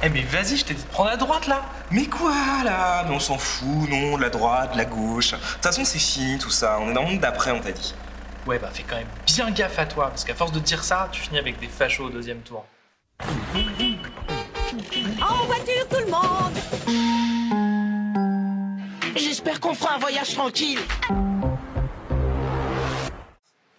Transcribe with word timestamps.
Eh 0.00 0.08
mais 0.10 0.22
vas-y, 0.22 0.56
je 0.56 0.64
t'ai 0.64 0.74
dit 0.74 0.82
de 0.82 0.88
prendre 0.88 1.10
la 1.10 1.16
droite 1.16 1.48
là 1.48 1.62
Mais 1.90 2.06
quoi 2.06 2.32
là? 2.64 3.04
Mais 3.08 3.14
on 3.16 3.18
s'en 3.18 3.36
fout, 3.36 3.88
non, 3.90 4.16
la 4.16 4.30
droite, 4.30 4.76
la 4.76 4.84
gauche. 4.84 5.32
De 5.32 5.36
toute 5.36 5.62
façon, 5.62 5.84
c'est 5.84 5.98
fini 5.98 6.38
tout 6.38 6.50
ça. 6.50 6.78
On 6.80 6.90
est 6.90 6.92
dans 6.92 7.02
le 7.02 7.08
monde 7.08 7.20
d'après, 7.20 7.50
on 7.50 7.60
t'a 7.60 7.72
dit. 7.72 7.94
Ouais 8.46 8.58
bah 8.58 8.70
fais 8.72 8.84
quand 8.84 8.96
même 8.96 9.08
bien 9.26 9.50
gaffe 9.50 9.78
à 9.78 9.86
toi, 9.86 10.08
parce 10.08 10.24
qu'à 10.24 10.34
force 10.34 10.52
de 10.52 10.60
dire 10.60 10.84
ça, 10.84 11.08
tu 11.10 11.20
finis 11.20 11.38
avec 11.38 11.58
des 11.58 11.66
fachos 11.66 12.04
au 12.04 12.10
deuxième 12.10 12.38
tour. 12.40 12.64
En 15.20 15.46
voiture, 15.46 15.88
tout 15.90 15.98
le 15.98 16.10
monde 16.10 16.56
J'espère 19.16 19.58
qu'on 19.60 19.74
fera 19.74 19.96
un 19.96 19.98
voyage 19.98 20.32
tranquille. 20.32 20.78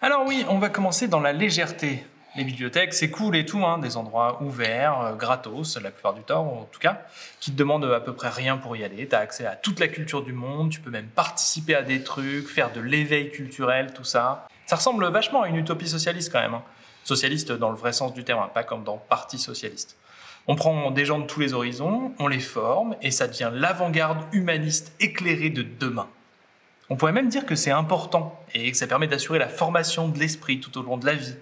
Alors 0.02 0.24
oui, 0.26 0.44
on 0.48 0.58
va 0.58 0.68
commencer 0.68 1.08
dans 1.08 1.20
la 1.20 1.32
légèreté. 1.32 2.04
Les 2.36 2.44
bibliothèques, 2.44 2.94
c'est 2.94 3.10
cool 3.10 3.34
et 3.34 3.44
tout, 3.44 3.64
hein, 3.66 3.78
des 3.78 3.96
endroits 3.96 4.40
ouverts, 4.40 5.00
euh, 5.00 5.14
gratos, 5.14 5.76
la 5.82 5.90
plupart 5.90 6.14
du 6.14 6.22
temps 6.22 6.60
en 6.60 6.64
tout 6.64 6.78
cas, 6.78 7.02
qui 7.40 7.50
te 7.50 7.56
demandent 7.56 7.86
à 7.86 7.98
peu 7.98 8.14
près 8.14 8.28
rien 8.28 8.56
pour 8.56 8.76
y 8.76 8.84
aller. 8.84 9.08
Tu 9.08 9.16
as 9.16 9.18
accès 9.18 9.46
à 9.46 9.56
toute 9.56 9.80
la 9.80 9.88
culture 9.88 10.22
du 10.22 10.32
monde, 10.32 10.70
tu 10.70 10.80
peux 10.80 10.90
même 10.90 11.08
participer 11.08 11.74
à 11.74 11.82
des 11.82 12.04
trucs, 12.04 12.46
faire 12.46 12.72
de 12.72 12.80
l'éveil 12.80 13.32
culturel, 13.32 13.92
tout 13.92 14.04
ça. 14.04 14.46
Ça 14.66 14.76
ressemble 14.76 15.04
vachement 15.06 15.42
à 15.42 15.48
une 15.48 15.56
utopie 15.56 15.88
socialiste 15.88 16.30
quand 16.30 16.40
même. 16.40 16.54
hein. 16.54 16.62
Socialiste 17.02 17.50
dans 17.50 17.70
le 17.70 17.76
vrai 17.76 17.92
sens 17.92 18.14
du 18.14 18.22
terme, 18.22 18.40
hein, 18.40 18.50
pas 18.54 18.62
comme 18.62 18.84
dans 18.84 18.98
Parti 18.98 19.38
socialiste. 19.38 19.96
On 20.46 20.54
prend 20.54 20.92
des 20.92 21.04
gens 21.04 21.18
de 21.18 21.26
tous 21.26 21.40
les 21.40 21.52
horizons, 21.52 22.12
on 22.20 22.28
les 22.28 22.40
forme, 22.40 22.94
et 23.02 23.10
ça 23.10 23.26
devient 23.26 23.50
l'avant-garde 23.52 24.22
humaniste 24.32 24.92
éclairée 25.00 25.50
de 25.50 25.62
demain. 25.62 26.08
On 26.88 26.96
pourrait 26.96 27.12
même 27.12 27.28
dire 27.28 27.46
que 27.46 27.54
c'est 27.54 27.70
important 27.70 28.40
et 28.54 28.70
que 28.70 28.76
ça 28.76 28.86
permet 28.86 29.06
d'assurer 29.06 29.38
la 29.38 29.48
formation 29.48 30.08
de 30.08 30.18
l'esprit 30.18 30.60
tout 30.60 30.76
au 30.78 30.82
long 30.82 30.96
de 30.96 31.06
la 31.06 31.14
vie. 31.14 31.34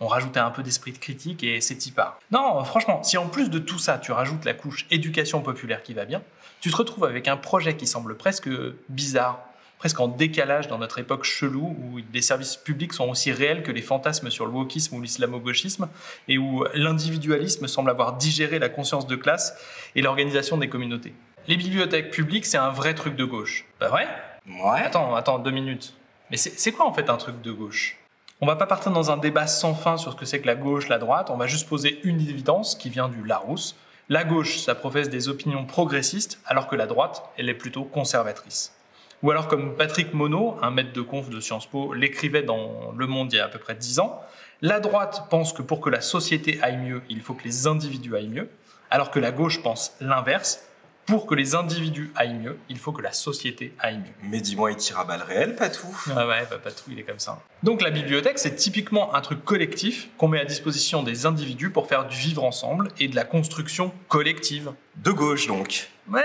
On 0.00 0.06
rajoutait 0.06 0.40
un 0.40 0.50
peu 0.50 0.62
d'esprit 0.62 0.92
de 0.92 0.98
critique 0.98 1.42
et 1.42 1.60
c'est 1.60 1.86
y 1.86 1.90
part. 1.90 2.18
Non, 2.30 2.62
franchement, 2.64 3.02
si 3.02 3.18
en 3.18 3.28
plus 3.28 3.50
de 3.50 3.58
tout 3.58 3.78
ça, 3.78 3.98
tu 3.98 4.12
rajoutes 4.12 4.44
la 4.44 4.54
couche 4.54 4.86
éducation 4.90 5.40
populaire 5.40 5.82
qui 5.82 5.94
va 5.94 6.04
bien, 6.04 6.22
tu 6.60 6.70
te 6.70 6.76
retrouves 6.76 7.04
avec 7.04 7.28
un 7.28 7.36
projet 7.36 7.76
qui 7.76 7.86
semble 7.86 8.16
presque 8.16 8.48
bizarre, 8.88 9.40
presque 9.78 10.00
en 10.00 10.08
décalage 10.08 10.68
dans 10.68 10.78
notre 10.78 10.98
époque 10.98 11.24
chelou 11.24 11.76
où 11.80 11.98
les 12.12 12.22
services 12.22 12.56
publics 12.56 12.92
sont 12.92 13.08
aussi 13.08 13.32
réels 13.32 13.62
que 13.62 13.72
les 13.72 13.82
fantasmes 13.82 14.30
sur 14.30 14.46
le 14.46 14.52
wokisme 14.52 14.96
ou 14.96 15.00
l'islamo-gauchisme 15.00 15.88
et 16.28 16.38
où 16.38 16.64
l'individualisme 16.74 17.66
semble 17.66 17.90
avoir 17.90 18.14
digéré 18.16 18.58
la 18.58 18.68
conscience 18.68 19.06
de 19.06 19.16
classe 19.16 19.54
et 19.94 20.02
l'organisation 20.02 20.56
des 20.58 20.68
communautés. 20.68 21.14
Les 21.46 21.56
bibliothèques 21.56 22.10
publiques, 22.10 22.46
c'est 22.46 22.58
un 22.58 22.70
vrai 22.70 22.94
truc 22.94 23.16
de 23.16 23.24
gauche. 23.24 23.64
Pas 23.78 23.88
vrai 23.88 24.08
Ouais. 24.46 24.80
Attends, 24.80 25.14
attends, 25.14 25.38
deux 25.38 25.50
minutes. 25.50 25.94
Mais 26.30 26.36
c'est 26.36 26.58
c'est 26.58 26.72
quoi 26.72 26.86
en 26.86 26.92
fait 26.92 27.10
un 27.10 27.16
truc 27.16 27.40
de 27.42 27.52
gauche? 27.52 27.98
On 28.40 28.46
va 28.46 28.54
pas 28.54 28.66
partir 28.66 28.92
dans 28.92 29.10
un 29.10 29.16
débat 29.16 29.48
sans 29.48 29.74
fin 29.74 29.96
sur 29.96 30.12
ce 30.12 30.16
que 30.16 30.24
c'est 30.24 30.40
que 30.40 30.46
la 30.46 30.54
gauche, 30.54 30.86
la 30.86 30.98
droite, 30.98 31.28
on 31.28 31.36
va 31.36 31.48
juste 31.48 31.68
poser 31.68 31.98
une 32.04 32.20
évidence 32.20 32.76
qui 32.76 32.88
vient 32.88 33.08
du 33.08 33.24
Larousse. 33.24 33.74
La 34.08 34.22
gauche, 34.22 34.58
ça 34.58 34.76
professe 34.76 35.10
des 35.10 35.28
opinions 35.28 35.66
progressistes, 35.66 36.40
alors 36.46 36.68
que 36.68 36.76
la 36.76 36.86
droite, 36.86 37.24
elle 37.36 37.48
est 37.48 37.54
plutôt 37.54 37.82
conservatrice. 37.82 38.76
Ou 39.24 39.32
alors 39.32 39.48
comme 39.48 39.74
Patrick 39.74 40.14
Monod, 40.14 40.54
un 40.62 40.70
maître 40.70 40.92
de 40.92 41.00
conf 41.00 41.28
de 41.28 41.40
Sciences 41.40 41.66
Po, 41.66 41.92
l'écrivait 41.92 42.44
dans 42.44 42.92
Le 42.96 43.08
Monde 43.08 43.32
il 43.32 43.36
y 43.38 43.40
a 43.40 43.46
à 43.46 43.48
peu 43.48 43.58
près 43.58 43.74
dix 43.74 43.98
ans, 43.98 44.20
la 44.62 44.78
droite 44.78 45.24
pense 45.30 45.52
que 45.52 45.62
pour 45.62 45.80
que 45.80 45.90
la 45.90 46.00
société 46.00 46.60
aille 46.62 46.76
mieux, 46.76 47.02
il 47.08 47.22
faut 47.22 47.34
que 47.34 47.42
les 47.42 47.66
individus 47.66 48.14
aillent 48.14 48.28
mieux, 48.28 48.48
alors 48.88 49.10
que 49.10 49.18
la 49.18 49.32
gauche 49.32 49.64
pense 49.64 49.96
l'inverse, 50.00 50.67
pour 51.08 51.26
que 51.26 51.34
les 51.34 51.54
individus 51.54 52.12
aillent 52.16 52.34
mieux, 52.34 52.58
il 52.68 52.78
faut 52.78 52.92
que 52.92 53.00
la 53.00 53.12
société 53.12 53.72
aille 53.78 53.96
mieux. 53.96 54.12
Mais 54.22 54.40
dis-moi, 54.40 54.72
il 54.72 54.76
tire 54.76 54.98
à 54.98 55.04
balles 55.04 55.22
réelles, 55.22 55.56
pas 55.56 55.70
tout. 55.70 55.86
Ah 56.14 56.26
ouais, 56.26 56.46
bah, 56.50 56.58
pas 56.62 56.70
tout, 56.70 56.84
il 56.90 56.98
est 56.98 57.02
comme 57.02 57.18
ça. 57.18 57.42
Donc 57.62 57.80
la 57.80 57.90
bibliothèque, 57.90 58.38
c'est 58.38 58.54
typiquement 58.54 59.14
un 59.14 59.20
truc 59.22 59.42
collectif 59.42 60.08
qu'on 60.18 60.28
met 60.28 60.40
à 60.40 60.44
disposition 60.44 61.02
des 61.02 61.24
individus 61.24 61.70
pour 61.70 61.88
faire 61.88 62.06
du 62.06 62.16
vivre 62.16 62.44
ensemble 62.44 62.90
et 63.00 63.08
de 63.08 63.16
la 63.16 63.24
construction 63.24 63.92
collective. 64.08 64.72
De 64.96 65.10
gauche 65.10 65.46
donc. 65.46 65.88
Ouais, 66.10 66.22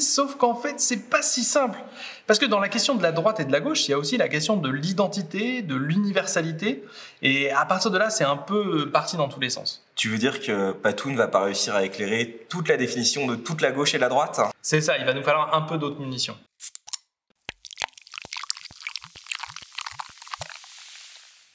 sauf 0.00 0.36
qu'en 0.36 0.54
fait, 0.54 0.80
c'est 0.80 1.08
pas 1.10 1.22
si 1.22 1.44
simple. 1.44 1.78
Parce 2.26 2.38
que 2.38 2.46
dans 2.46 2.60
la 2.60 2.68
question 2.68 2.94
de 2.94 3.02
la 3.02 3.12
droite 3.12 3.40
et 3.40 3.44
de 3.44 3.52
la 3.52 3.60
gauche, 3.60 3.86
il 3.86 3.90
y 3.90 3.94
a 3.94 3.98
aussi 3.98 4.16
la 4.16 4.28
question 4.28 4.56
de 4.56 4.70
l'identité, 4.70 5.62
de 5.62 5.74
l'universalité. 5.74 6.82
Et 7.22 7.50
à 7.50 7.64
partir 7.66 7.90
de 7.90 7.98
là, 7.98 8.10
c'est 8.10 8.24
un 8.24 8.36
peu 8.36 8.90
parti 8.90 9.16
dans 9.16 9.28
tous 9.28 9.40
les 9.40 9.50
sens. 9.50 9.84
Tu 9.94 10.08
veux 10.08 10.18
dire 10.18 10.40
que 10.40 10.72
Patou 10.72 11.10
ne 11.10 11.16
va 11.16 11.28
pas 11.28 11.42
réussir 11.42 11.74
à 11.74 11.84
éclairer 11.84 12.46
toute 12.48 12.68
la 12.68 12.76
définition 12.76 13.26
de 13.26 13.36
toute 13.36 13.60
la 13.60 13.72
gauche 13.72 13.94
et 13.94 13.98
la 13.98 14.08
droite? 14.08 14.40
C'est 14.62 14.80
ça, 14.80 14.96
il 14.98 15.04
va 15.04 15.12
nous 15.12 15.22
falloir 15.22 15.54
un 15.54 15.62
peu 15.62 15.76
d'autres 15.76 16.00
munitions. 16.00 16.36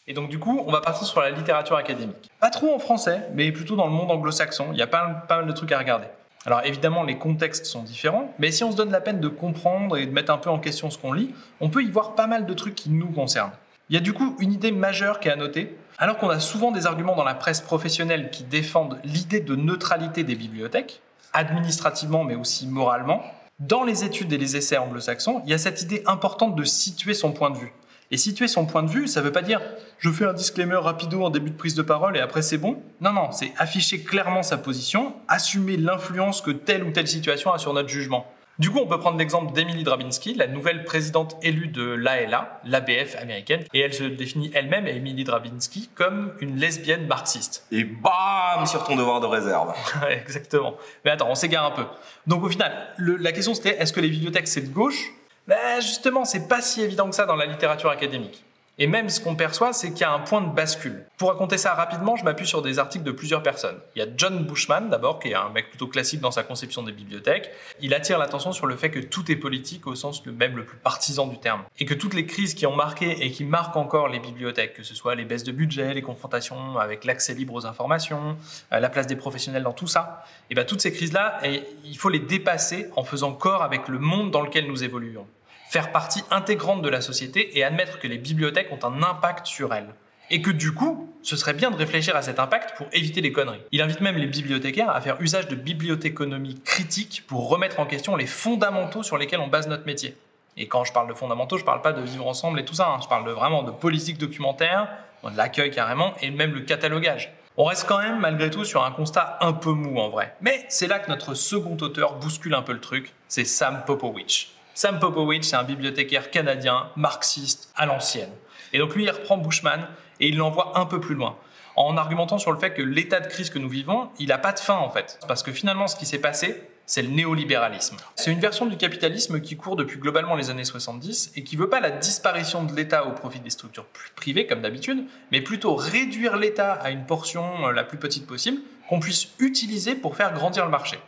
Et 0.05 0.13
donc 0.13 0.29
du 0.29 0.39
coup, 0.39 0.63
on 0.65 0.71
va 0.71 0.81
partir 0.81 1.05
sur 1.05 1.21
la 1.21 1.29
littérature 1.29 1.75
académique. 1.75 2.31
Pas 2.39 2.49
trop 2.49 2.73
en 2.73 2.79
français, 2.79 3.27
mais 3.35 3.51
plutôt 3.51 3.75
dans 3.75 3.85
le 3.85 3.91
monde 3.91 4.09
anglo-saxon. 4.09 4.69
Il 4.71 4.77
y 4.79 4.81
a 4.81 4.87
pas, 4.87 5.05
pas 5.27 5.37
mal 5.37 5.45
de 5.45 5.51
trucs 5.51 5.71
à 5.71 5.77
regarder. 5.77 6.07
Alors 6.45 6.61
évidemment, 6.63 7.03
les 7.03 7.17
contextes 7.17 7.65
sont 7.65 7.83
différents, 7.83 8.33
mais 8.39 8.51
si 8.51 8.63
on 8.63 8.71
se 8.71 8.77
donne 8.77 8.91
la 8.91 9.01
peine 9.01 9.19
de 9.19 9.27
comprendre 9.27 9.97
et 9.97 10.05
de 10.05 10.11
mettre 10.11 10.31
un 10.31 10.37
peu 10.37 10.49
en 10.49 10.59
question 10.59 10.89
ce 10.89 10.97
qu'on 10.97 11.11
lit, 11.11 11.33
on 11.59 11.69
peut 11.69 11.83
y 11.83 11.91
voir 11.91 12.15
pas 12.15 12.27
mal 12.27 12.45
de 12.45 12.53
trucs 12.53 12.75
qui 12.75 12.89
nous 12.89 13.11
concernent. 13.11 13.51
Il 13.89 13.95
y 13.95 13.97
a 13.97 14.01
du 14.01 14.13
coup 14.13 14.35
une 14.39 14.53
idée 14.53 14.71
majeure 14.71 15.19
qui 15.19 15.27
est 15.27 15.31
à 15.31 15.35
noter. 15.35 15.75
Alors 15.97 16.17
qu'on 16.17 16.29
a 16.29 16.39
souvent 16.39 16.71
des 16.71 16.85
arguments 16.85 17.15
dans 17.15 17.25
la 17.25 17.33
presse 17.33 17.59
professionnelle 17.59 18.29
qui 18.31 18.43
défendent 18.43 18.99
l'idée 19.03 19.41
de 19.41 19.55
neutralité 19.55 20.23
des 20.23 20.35
bibliothèques, 20.35 21.01
administrativement 21.33 22.23
mais 22.23 22.35
aussi 22.35 22.67
moralement, 22.67 23.21
dans 23.59 23.83
les 23.83 24.05
études 24.05 24.31
et 24.31 24.37
les 24.37 24.55
essais 24.55 24.77
anglo-saxons, 24.77 25.41
il 25.43 25.51
y 25.51 25.53
a 25.53 25.57
cette 25.57 25.81
idée 25.81 26.01
importante 26.05 26.55
de 26.55 26.63
situer 26.63 27.13
son 27.13 27.33
point 27.33 27.49
de 27.49 27.57
vue. 27.57 27.73
Et 28.11 28.17
situer 28.17 28.47
son 28.47 28.65
point 28.65 28.81
de 28.83 28.89
vue, 28.89 29.07
ça 29.07 29.19
ne 29.21 29.25
veut 29.25 29.31
pas 29.31 29.41
dire 29.43 29.61
je 29.99 30.09
fais 30.09 30.25
un 30.25 30.33
disclaimer 30.33 30.75
rapido 30.77 31.23
en 31.23 31.29
début 31.29 31.51
de 31.51 31.55
prise 31.57 31.75
de 31.75 31.81
parole 31.83 32.17
et 32.17 32.19
après 32.19 32.41
c'est 32.41 32.57
bon. 32.57 32.81
Non, 33.01 33.13
non, 33.13 33.31
c'est 33.31 33.51
afficher 33.57 34.01
clairement 34.03 34.41
sa 34.43 34.57
position, 34.57 35.13
assumer 35.27 35.77
l'influence 35.77 36.41
que 36.41 36.51
telle 36.51 36.83
ou 36.83 36.91
telle 36.91 37.07
situation 37.07 37.53
a 37.53 37.57
sur 37.59 37.73
notre 37.73 37.89
jugement. 37.89 38.25
Du 38.57 38.69
coup, 38.71 38.79
on 38.79 38.87
peut 38.87 38.99
prendre 38.99 39.17
l'exemple 39.17 39.53
d'Emily 39.53 39.83
Drabinsky, 39.83 40.33
la 40.33 40.45
nouvelle 40.47 40.83
présidente 40.83 41.37
élue 41.43 41.67
de 41.69 41.81
l'ALA, 41.91 42.59
l'ABF 42.65 43.15
américaine, 43.21 43.63
et 43.73 43.79
elle 43.79 43.93
se 43.93 44.03
définit 44.03 44.51
elle-même, 44.53 44.85
Emily 44.85 45.23
Drabinsky, 45.23 45.89
comme 45.95 46.33
une 46.41 46.57
lesbienne 46.57 47.07
marxiste. 47.07 47.65
Et 47.71 47.85
bam 47.85 48.65
sur 48.65 48.83
ton 48.83 48.97
devoir 48.97 49.21
de 49.21 49.27
réserve. 49.27 49.73
Exactement. 50.09 50.75
Mais 51.05 51.11
attends, 51.11 51.29
on 51.29 51.35
s'égare 51.35 51.67
un 51.67 51.71
peu. 51.71 51.85
Donc 52.27 52.43
au 52.43 52.49
final, 52.49 52.73
le- 52.97 53.15
la 53.15 53.31
question 53.31 53.53
c'était 53.53 53.77
est-ce 53.81 53.93
que 53.93 54.01
les 54.01 54.09
bibliothèques 54.09 54.49
c'est 54.49 54.67
de 54.67 54.73
gauche 54.73 55.13
ben, 55.49 55.81
Justement, 55.81 56.25
c'est 56.25 56.47
pas 56.47 56.61
si 56.61 56.81
évident 56.81 57.09
que 57.09 57.15
ça 57.15 57.25
dans 57.25 57.35
la 57.35 57.45
littérature 57.45 57.89
académique. 57.89 58.43
Et 58.81 58.87
même 58.87 59.09
ce 59.09 59.19
qu'on 59.19 59.35
perçoit, 59.35 59.73
c'est 59.73 59.89
qu'il 59.89 60.01
y 60.01 60.03
a 60.05 60.13
un 60.13 60.19
point 60.19 60.39
de 60.39 60.55
bascule. 60.55 61.03
Pour 61.17 61.27
raconter 61.27 61.57
ça 61.57 61.73
rapidement, 61.73 62.15
je 62.15 62.23
m'appuie 62.23 62.47
sur 62.47 62.61
des 62.61 62.79
articles 62.79 63.03
de 63.03 63.11
plusieurs 63.11 63.43
personnes. 63.43 63.75
Il 63.93 63.99
y 63.99 64.01
a 64.01 64.07
John 64.15 64.45
Bushman, 64.45 64.89
d'abord, 64.89 65.19
qui 65.19 65.27
est 65.27 65.33
un 65.33 65.49
mec 65.49 65.69
plutôt 65.69 65.87
classique 65.87 66.21
dans 66.21 66.31
sa 66.31 66.43
conception 66.43 66.81
des 66.81 66.93
bibliothèques. 66.93 67.51
Il 67.81 67.93
attire 67.93 68.17
l'attention 68.17 68.53
sur 68.53 68.67
le 68.67 68.77
fait 68.77 68.89
que 68.89 68.99
tout 68.99 69.29
est 69.29 69.35
politique 69.35 69.85
au 69.85 69.95
sens 69.95 70.25
le 70.25 70.31
même 70.31 70.55
le 70.55 70.63
plus 70.63 70.77
partisan 70.77 71.27
du 71.27 71.37
terme. 71.37 71.63
Et 71.77 71.83
que 71.83 71.93
toutes 71.93 72.13
les 72.13 72.25
crises 72.25 72.53
qui 72.53 72.65
ont 72.67 72.75
marqué 72.75 73.25
et 73.25 73.31
qui 73.31 73.43
marquent 73.43 73.75
encore 73.75 74.07
les 74.07 74.19
bibliothèques, 74.19 74.75
que 74.75 74.83
ce 74.83 74.95
soit 74.95 75.13
les 75.15 75.25
baisses 75.25 75.43
de 75.43 75.51
budget, 75.51 75.93
les 75.93 76.01
confrontations 76.01 76.79
avec 76.79 77.03
l'accès 77.03 77.33
libre 77.33 77.55
aux 77.55 77.65
informations, 77.65 78.37
euh, 78.71 78.79
la 78.79 78.87
place 78.87 79.07
des 79.07 79.17
professionnels 79.17 79.63
dans 79.63 79.73
tout 79.73 79.87
ça, 79.87 80.23
et 80.49 80.55
ben 80.55 80.63
toutes 80.63 80.79
ces 80.79 80.93
crises-là, 80.93 81.41
il 81.83 81.97
faut 81.97 82.09
les 82.09 82.19
dépasser 82.19 82.89
en 82.95 83.03
faisant 83.03 83.33
corps 83.33 83.61
avec 83.61 83.89
le 83.89 83.99
monde 83.99 84.31
dans 84.31 84.41
lequel 84.41 84.67
nous 84.67 84.85
évoluons 84.85 85.27
faire 85.69 85.91
partie 85.91 86.23
intégrante 86.31 86.81
de 86.81 86.89
la 86.89 86.99
société 86.99 87.55
et 87.57 87.63
admettre 87.63 87.99
que 87.99 88.07
les 88.07 88.17
bibliothèques 88.17 88.71
ont 88.71 88.83
un 88.83 89.03
impact 89.03 89.45
sur 89.45 89.71
elle. 89.71 89.93
Et 90.31 90.41
que 90.41 90.49
du 90.49 90.73
coup, 90.73 91.13
ce 91.21 91.35
serait 91.35 91.53
bien 91.53 91.69
de 91.69 91.75
réfléchir 91.75 92.15
à 92.15 92.23
cet 92.23 92.39
impact 92.39 92.75
pour 92.75 92.87
éviter 92.91 93.21
les 93.21 93.31
conneries. 93.31 93.61
Il 93.71 93.81
invite 93.81 94.01
même 94.01 94.17
les 94.17 94.25
bibliothécaires 94.25 94.89
à 94.89 94.99
faire 94.99 95.21
usage 95.21 95.47
de 95.47 95.55
bibliothéconomie 95.55 96.59
critique 96.65 97.23
pour 97.27 97.49
remettre 97.49 97.79
en 97.79 97.85
question 97.85 98.15
les 98.15 98.25
fondamentaux 98.25 99.03
sur 99.03 99.19
lesquels 99.19 99.39
on 99.39 99.47
base 99.47 99.67
notre 99.67 99.85
métier. 99.85 100.17
Et 100.57 100.67
quand 100.67 100.85
je 100.85 100.91
parle 100.91 101.07
de 101.07 101.13
fondamentaux, 101.13 101.59
je 101.59 101.65
parle 101.65 101.83
pas 101.83 101.93
de 101.93 102.01
vivre 102.01 102.27
ensemble 102.27 102.59
et 102.59 102.65
tout 102.65 102.73
ça, 102.73 102.89
hein. 102.89 102.99
je 103.03 103.07
parle 103.07 103.29
vraiment 103.29 103.61
de 103.61 103.71
politique 103.71 104.17
documentaire, 104.17 104.89
de 105.23 105.37
l'accueil 105.37 105.69
carrément, 105.69 106.15
et 106.21 106.31
même 106.31 106.53
le 106.53 106.61
catalogage. 106.61 107.31
On 107.57 107.65
reste 107.65 107.87
quand 107.87 107.99
même 107.99 108.19
malgré 108.19 108.49
tout 108.49 108.65
sur 108.65 108.83
un 108.83 108.91
constat 108.91 109.37
un 109.41 109.53
peu 109.53 109.71
mou 109.71 109.99
en 109.99 110.09
vrai. 110.09 110.35
Mais 110.41 110.65
c'est 110.69 110.87
là 110.87 110.97
que 110.97 111.09
notre 111.09 111.35
second 111.35 111.77
auteur 111.81 112.15
bouscule 112.15 112.55
un 112.55 112.63
peu 112.63 112.73
le 112.73 112.81
truc, 112.81 113.13
c'est 113.27 113.45
Sam 113.45 113.83
Popowich. 113.85 114.58
Sam 114.79 114.97
Popowich, 114.97 115.43
c'est 115.43 115.57
un 115.57 115.65
bibliothécaire 115.65 116.31
canadien, 116.31 116.87
marxiste, 116.95 117.69
à 117.75 117.85
l'ancienne. 117.85 118.31
Et 118.71 118.79
donc 118.79 118.95
lui, 118.95 119.03
il 119.03 119.09
reprend 119.09 119.35
Bushman 119.35 119.85
et 120.21 120.29
il 120.29 120.37
l'envoie 120.37 120.79
un 120.79 120.85
peu 120.85 121.01
plus 121.01 121.15
loin, 121.15 121.35
en 121.75 121.97
argumentant 121.97 122.37
sur 122.37 122.53
le 122.53 122.57
fait 122.57 122.73
que 122.73 122.81
l'état 122.81 123.19
de 123.19 123.27
crise 123.27 123.49
que 123.49 123.59
nous 123.59 123.67
vivons, 123.67 124.09
il 124.19 124.29
n'a 124.29 124.37
pas 124.37 124.53
de 124.53 124.59
fin 124.59 124.77
en 124.77 124.89
fait. 124.89 125.19
Parce 125.27 125.43
que 125.43 125.51
finalement, 125.51 125.89
ce 125.89 125.97
qui 125.97 126.05
s'est 126.05 126.21
passé, 126.21 126.63
c'est 126.85 127.01
le 127.01 127.09
néolibéralisme. 127.09 127.97
C'est 128.15 128.31
une 128.31 128.39
version 128.39 128.67
du 128.67 128.77
capitalisme 128.77 129.41
qui 129.41 129.57
court 129.57 129.75
depuis 129.75 129.99
globalement 129.99 130.35
les 130.35 130.49
années 130.49 130.63
70 130.63 131.33
et 131.35 131.43
qui 131.43 131.57
veut 131.57 131.67
pas 131.67 131.81
la 131.81 131.91
disparition 131.91 132.63
de 132.63 132.73
l'État 132.73 133.05
au 133.05 133.11
profit 133.11 133.41
des 133.41 133.49
structures 133.49 133.87
privées 134.15 134.47
comme 134.47 134.61
d'habitude, 134.61 135.03
mais 135.33 135.41
plutôt 135.41 135.75
réduire 135.75 136.37
l'État 136.37 136.71
à 136.71 136.91
une 136.91 137.05
portion 137.05 137.67
euh, 137.67 137.73
la 137.73 137.83
plus 137.83 137.97
petite 137.97 138.25
possible 138.25 138.61
qu'on 138.87 139.01
puisse 139.01 139.27
utiliser 139.39 139.95
pour 139.95 140.15
faire 140.15 140.33
grandir 140.33 140.63
le 140.63 140.71
marché. 140.71 140.99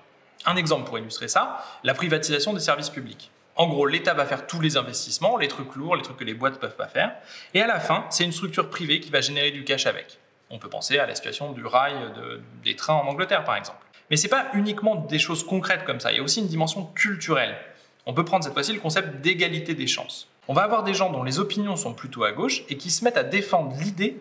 Un 0.45 0.57
exemple 0.57 0.89
pour 0.89 0.99
illustrer 0.99 1.29
ça, 1.29 1.63
la 1.85 1.93
privatisation 1.93 2.51
des 2.51 2.59
services 2.59 2.89
publics. 2.89 3.30
En 3.55 3.67
gros, 3.67 3.85
l'État 3.85 4.13
va 4.13 4.25
faire 4.25 4.47
tous 4.47 4.61
les 4.61 4.77
investissements, 4.77 5.37
les 5.37 5.47
trucs 5.47 5.75
lourds, 5.75 5.95
les 5.95 6.01
trucs 6.03 6.17
que 6.17 6.23
les 6.23 6.33
boîtes 6.33 6.59
peuvent 6.59 6.75
pas 6.75 6.87
faire, 6.87 7.13
et 7.53 7.61
à 7.61 7.67
la 7.67 7.79
fin, 7.79 8.05
c'est 8.09 8.23
une 8.23 8.31
structure 8.31 8.69
privée 8.69 8.99
qui 8.99 9.09
va 9.11 9.21
générer 9.21 9.51
du 9.51 9.63
cash 9.63 9.85
avec. 9.85 10.19
On 10.49 10.57
peut 10.57 10.69
penser 10.69 10.97
à 10.99 11.05
la 11.05 11.15
situation 11.15 11.51
du 11.51 11.65
rail 11.65 11.93
de- 12.15 12.41
des 12.63 12.75
trains 12.75 12.95
en 12.95 13.07
Angleterre, 13.07 13.43
par 13.43 13.55
exemple. 13.57 13.79
Mais 14.09 14.17
c'est 14.17 14.27
pas 14.29 14.47
uniquement 14.53 14.95
des 14.95 15.19
choses 15.19 15.45
concrètes 15.45 15.83
comme 15.85 15.99
ça, 15.99 16.11
il 16.11 16.17
y 16.17 16.19
a 16.19 16.23
aussi 16.23 16.39
une 16.41 16.47
dimension 16.47 16.85
culturelle. 16.95 17.55
On 18.05 18.13
peut 18.13 18.25
prendre 18.25 18.43
cette 18.43 18.53
fois-ci 18.53 18.73
le 18.73 18.79
concept 18.79 19.21
d'égalité 19.21 19.73
des 19.75 19.87
chances. 19.87 20.27
On 20.47 20.53
va 20.53 20.63
avoir 20.63 20.83
des 20.83 20.93
gens 20.93 21.11
dont 21.11 21.23
les 21.23 21.39
opinions 21.39 21.75
sont 21.75 21.93
plutôt 21.93 22.23
à 22.23 22.31
gauche 22.31 22.63
et 22.67 22.75
qui 22.77 22.89
se 22.89 23.03
mettent 23.05 23.17
à 23.17 23.23
défendre 23.23 23.75
l'idée 23.79 24.17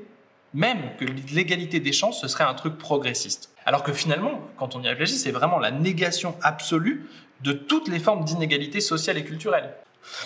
même 0.55 0.97
que 0.99 1.05
l'égalité 1.33 1.81
des 1.81 1.93
chances, 1.93 2.21
ce 2.21 2.29
serait 2.29 2.45
un 2.45 2.55
truc 2.55 2.77
progressiste. 2.79 3.51
Alors 3.67 3.83
que 3.83 3.93
finalement, 3.93 4.41
quand 4.57 4.75
on 4.75 4.83
y 4.83 4.89
réfléchit, 4.89 5.19
c'est 5.19 5.31
vraiment 5.31 5.59
la 5.59 5.71
négation 5.71 6.37
absolue 6.43 7.09
de 7.43 7.53
toutes 7.53 7.89
les 7.89 7.99
formes 7.99 8.25
d'inégalité 8.25 8.81
sociale 8.81 9.19
et 9.19 9.25
culturelle. 9.25 9.75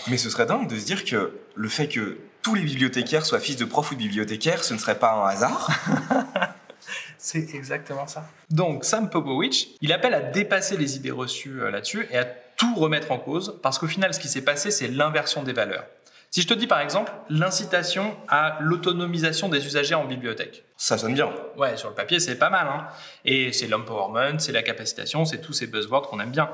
Mais 0.09 0.17
ce 0.17 0.31
serait 0.31 0.47
dingue 0.47 0.69
de 0.69 0.79
se 0.79 0.85
dire 0.85 1.05
que 1.05 1.39
le 1.55 1.69
fait 1.69 1.89
que 1.89 2.19
tous 2.43 2.55
les 2.55 2.63
bibliothécaires 2.63 3.27
soient 3.27 3.41
fils 3.41 3.57
de 3.57 3.65
prof 3.65 3.91
ou 3.91 3.95
de 3.95 4.01
bibliothécaire, 4.01 4.65
ce 4.65 4.75
ne 4.75 4.79
serait 4.79 4.99
pas 4.99 5.13
un 5.13 5.27
hasard. 5.29 5.71
C'est 7.19 7.55
exactement 7.55 8.07
ça. 8.07 8.29
Donc 8.51 8.85
Sam 8.85 9.09
Popovich, 9.09 9.69
il 9.81 9.93
appelle 9.93 10.13
à 10.13 10.21
dépasser 10.21 10.77
les 10.77 10.97
idées 10.97 11.11
reçues 11.11 11.63
euh, 11.63 11.71
là-dessus 11.71 12.07
et 12.11 12.19
à 12.19 12.25
tout 12.25 12.75
remettre 12.75 13.13
en 13.13 13.19
cause, 13.19 13.59
parce 13.63 13.79
qu'au 13.79 13.87
final, 13.87 14.13
ce 14.13 14.21
qui 14.21 14.29
s'est 14.29 14.45
passé, 14.45 14.71
c'est 14.71 14.89
l'inversion 14.89 15.43
des 15.43 15.55
valeurs. 15.55 15.87
Si 16.35 16.43
je 16.43 16.49
te 16.49 16.55
dis 16.55 16.67
par 16.67 16.81
exemple 16.81 17.13
l'incitation 17.31 18.17
à 18.27 18.59
l'autonomisation 18.61 19.49
des 19.49 19.65
usagers 19.65 19.95
en 19.95 20.05
bibliothèque, 20.05 20.65
Ça 20.77 20.99
sonne 20.99 21.15
bien. 21.15 21.31
Ouais, 21.57 21.77
sur 21.77 21.91
le 21.91 21.95
papier, 21.95 22.19
c'est 22.19 22.35
pas 22.35 22.51
mal. 22.51 22.67
Hein. 22.67 22.89
Et 23.25 23.53
c'est 23.53 23.69
l'empowerment, 23.69 24.41
c'est 24.41 24.51
la 24.51 24.65
capacitation, 24.65 25.25
c'est 25.27 25.41
tous 25.41 25.53
ces 25.53 25.69
buzzwords 25.69 26.09
qu'on 26.09 26.19
aime 26.19 26.33
bien. 26.33 26.51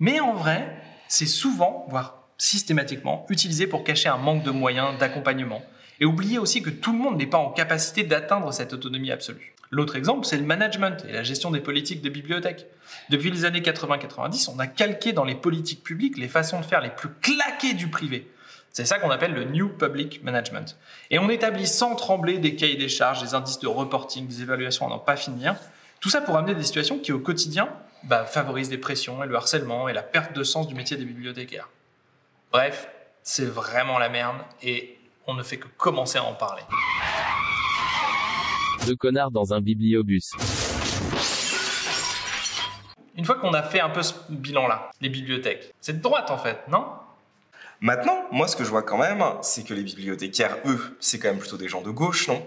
Mais 0.00 0.18
en 0.20 0.32
vrai, 0.32 0.78
c'est 1.08 1.26
souvent, 1.26 1.84
voire 1.90 2.22
systématiquement, 2.38 3.26
utilisé 3.28 3.66
pour 3.66 3.84
cacher 3.84 4.08
un 4.08 4.16
manque 4.16 4.44
de 4.44 4.50
moyens, 4.50 4.96
d'accompagnement. 4.98 5.60
Et 6.00 6.06
oublier 6.06 6.38
aussi 6.38 6.62
que 6.62 6.70
tout 6.70 6.92
le 6.92 6.98
monde 6.98 7.18
n'est 7.18 7.26
pas 7.26 7.36
en 7.36 7.50
capacité 7.50 8.04
d'atteindre 8.04 8.50
cette 8.50 8.72
autonomie 8.72 9.12
absolue. 9.12 9.54
L'autre 9.70 9.96
exemple, 9.96 10.24
c'est 10.24 10.38
le 10.38 10.46
management 10.46 11.04
et 11.06 11.12
la 11.12 11.22
gestion 11.22 11.50
des 11.50 11.60
politiques 11.60 12.00
de 12.00 12.08
bibliothèques. 12.08 12.66
Depuis 13.10 13.30
les 13.30 13.44
années 13.44 13.60
80-90, 13.60 14.48
on 14.56 14.58
a 14.58 14.66
calqué 14.66 15.12
dans 15.12 15.26
les 15.26 15.34
politiques 15.34 15.84
publiques 15.84 16.16
les 16.16 16.28
façons 16.28 16.60
de 16.60 16.64
faire 16.64 16.80
les 16.80 16.88
plus 16.88 17.10
claquées 17.20 17.74
du 17.74 17.88
privé. 17.88 18.26
C'est 18.72 18.86
ça 18.86 18.98
qu'on 18.98 19.10
appelle 19.10 19.34
le 19.34 19.44
New 19.44 19.68
Public 19.68 20.24
Management. 20.24 20.78
Et 21.10 21.18
on 21.18 21.28
établit 21.28 21.66
sans 21.66 21.94
trembler 21.94 22.38
des 22.38 22.56
cahiers 22.56 22.76
des 22.76 22.88
charges, 22.88 23.20
des 23.20 23.34
indices 23.34 23.58
de 23.58 23.66
reporting, 23.66 24.26
des 24.26 24.40
évaluations 24.40 24.86
à 24.86 24.88
n'en 24.88 24.98
pas 24.98 25.16
finir. 25.16 25.56
Tout 26.00 26.08
ça 26.08 26.22
pour 26.22 26.38
amener 26.38 26.54
des 26.54 26.62
situations 26.62 26.98
qui, 26.98 27.12
au 27.12 27.18
quotidien, 27.18 27.68
bah, 28.04 28.24
favorisent 28.24 28.70
des 28.70 28.78
pressions 28.78 29.22
et 29.22 29.26
le 29.26 29.36
harcèlement 29.36 29.90
et 29.90 29.92
la 29.92 30.02
perte 30.02 30.34
de 30.34 30.42
sens 30.42 30.68
du 30.68 30.74
métier 30.74 30.96
des 30.96 31.04
bibliothécaires. 31.04 31.68
Bref, 32.50 32.88
c'est 33.22 33.44
vraiment 33.44 33.98
la 33.98 34.08
merde 34.08 34.38
et 34.62 34.98
on 35.26 35.34
ne 35.34 35.42
fait 35.42 35.58
que 35.58 35.68
commencer 35.76 36.16
à 36.16 36.24
en 36.24 36.32
parler. 36.32 36.62
Deux 38.86 38.96
connards 38.96 39.30
dans 39.30 39.52
un 39.52 39.60
bibliobus. 39.60 40.32
Une 43.16 43.26
fois 43.26 43.34
qu'on 43.34 43.52
a 43.52 43.62
fait 43.62 43.80
un 43.80 43.90
peu 43.90 44.02
ce 44.02 44.14
bilan-là, 44.30 44.90
les 45.02 45.10
bibliothèques, 45.10 45.74
c'est 45.82 45.98
de 45.98 46.02
droite 46.02 46.30
en 46.30 46.38
fait, 46.38 46.66
non? 46.68 46.86
Maintenant, 47.82 48.28
moi, 48.30 48.46
ce 48.46 48.54
que 48.54 48.62
je 48.62 48.70
vois 48.70 48.84
quand 48.84 48.96
même, 48.96 49.24
c'est 49.42 49.66
que 49.66 49.74
les 49.74 49.82
bibliothécaires, 49.82 50.56
eux, 50.66 50.96
c'est 51.00 51.18
quand 51.18 51.28
même 51.28 51.40
plutôt 51.40 51.56
des 51.56 51.66
gens 51.66 51.80
de 51.80 51.90
gauche, 51.90 52.28
non? 52.28 52.40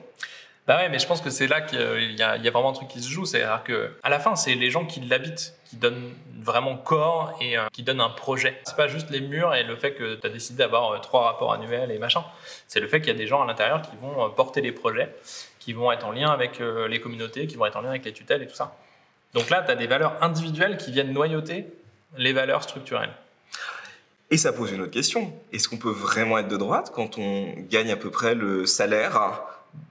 Bah 0.66 0.78
ouais, 0.78 0.88
mais 0.88 0.98
je 0.98 1.06
pense 1.06 1.20
que 1.20 1.30
c'est 1.30 1.48
là 1.48 1.60
qu'il 1.60 1.78
il 1.78 2.16
y 2.18 2.24
a 2.24 2.52
vraiment 2.52 2.70
un 2.70 2.74
truc 2.74 2.88
qui 2.88 3.02
se 3.02 3.10
joue. 3.10 3.26
C'est-à-dire 3.26 3.62
que, 3.66 3.92
à 4.02 4.10
la 4.10 4.20
fin, 4.20 4.38
c'est 4.38 4.56
les 4.56 4.72
gens 4.72 4.86
qui 4.86 5.02
l'habitent, 5.02 5.54
qui 5.66 5.76
donnent 5.76 6.14
vraiment 6.40 6.78
corps 6.78 7.38
et 7.42 7.58
euh, 7.58 7.68
qui 7.74 7.84
donnent 7.84 8.00
un 8.00 8.10
projet. 8.10 8.62
C'est 8.64 8.78
pas 8.78 8.88
juste 8.88 9.10
les 9.12 9.20
murs 9.20 9.54
et 9.54 9.64
le 9.64 9.76
fait 9.76 9.94
que 9.94 10.16
tu 10.16 10.26
as 10.26 10.30
décidé 10.30 10.60
d'avoir 10.60 10.92
euh, 10.92 11.00
trois 11.00 11.26
rapports 11.26 11.52
annuels 11.52 11.92
et 11.92 12.00
machin. 12.00 12.24
C'est 12.70 12.80
le 12.80 12.88
fait 12.88 13.02
qu'il 13.02 13.10
y 13.10 13.16
a 13.16 13.18
des 13.18 13.28
gens 13.28 13.44
à 13.44 13.46
l'intérieur 13.46 13.81
qui 13.81 13.96
vont 13.98 14.26
euh, 14.26 14.30
porter 14.30 14.62
les 14.62 14.72
projets, 14.72 15.14
qui 15.60 15.74
vont 15.74 15.92
être 15.92 16.06
en 16.06 16.14
lien 16.14 16.31
avec 16.31 16.62
euh, 16.62 16.88
les 16.88 17.02
communautés, 17.02 17.46
qui 17.46 17.58
vont 17.58 17.66
être 17.66 17.76
en 17.76 17.81
lien 17.81 17.90
avec 17.90 18.06
les 18.06 18.14
tutelles 18.14 18.42
et 18.42 18.48
tout 18.48 18.56
ça. 18.56 18.78
Donc 19.34 19.50
là, 19.50 19.64
tu 19.64 19.72
as 19.72 19.76
des 19.76 19.88
valeurs 19.88 20.16
individuelles 20.24 20.78
qui 20.78 20.94
viennent 20.94 21.12
noyauter 21.12 21.68
les 22.18 22.31
valeurs 22.31 22.64
structurelles. 22.64 23.12
Et 24.36 24.38
ça 24.38 24.52
pose 24.52 24.74
une 24.74 24.82
autre 24.82 24.92
question. 24.92 25.32
Est-ce 25.54 25.70
qu'on 25.70 25.78
peut 25.78 25.90
vraiment 25.90 26.38
être 26.38 26.50
de 26.50 26.58
droite 26.58 26.92
quand 26.94 27.18
on 27.18 27.54
gagne 27.70 27.90
à 27.90 27.96
peu 27.96 28.10
près 28.12 28.36
le 28.36 28.66
salaire 28.66 29.40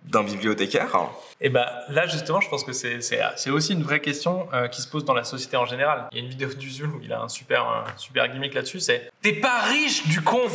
d'un 0.04 0.22
bibliothécaire? 0.22 1.08
Et 1.40 1.48
ben 1.48 1.64
là 1.88 2.06
justement, 2.06 2.42
je 2.42 2.50
pense 2.50 2.62
que 2.62 2.74
c'est 2.74 3.00
aussi 3.48 3.72
une 3.72 3.82
vraie 3.82 4.02
question 4.02 4.46
euh, 4.52 4.68
qui 4.68 4.82
se 4.82 4.88
pose 4.88 5.06
dans 5.06 5.14
la 5.14 5.24
société 5.24 5.56
en 5.56 5.64
général. 5.64 6.08
Il 6.12 6.18
y 6.18 6.20
a 6.20 6.24
une 6.24 6.28
vidéo 6.28 6.50
d'Usul 6.50 6.90
où 6.90 7.00
il 7.02 7.10
a 7.14 7.22
un 7.22 7.28
super 7.30 7.66
un 7.66 7.84
super 7.96 8.30
gimmick 8.30 8.52
là-dessus. 8.52 8.80
C'est 8.80 9.10
t'es 9.22 9.32
pas 9.32 9.62
riche 9.62 10.06
du 10.08 10.20
con. 10.20 10.42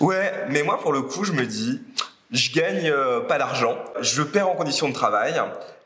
Ouais, 0.00 0.32
mais 0.48 0.62
moi, 0.62 0.80
pour 0.80 0.94
le 0.94 1.02
coup, 1.02 1.24
je 1.24 1.32
me 1.32 1.44
dis, 1.44 1.82
je 2.30 2.50
gagne 2.52 2.88
euh, 2.88 3.20
pas 3.20 3.36
d'argent, 3.36 3.76
je 4.00 4.22
perds 4.22 4.48
en 4.48 4.54
conditions 4.54 4.88
de 4.88 4.94
travail, 4.94 5.38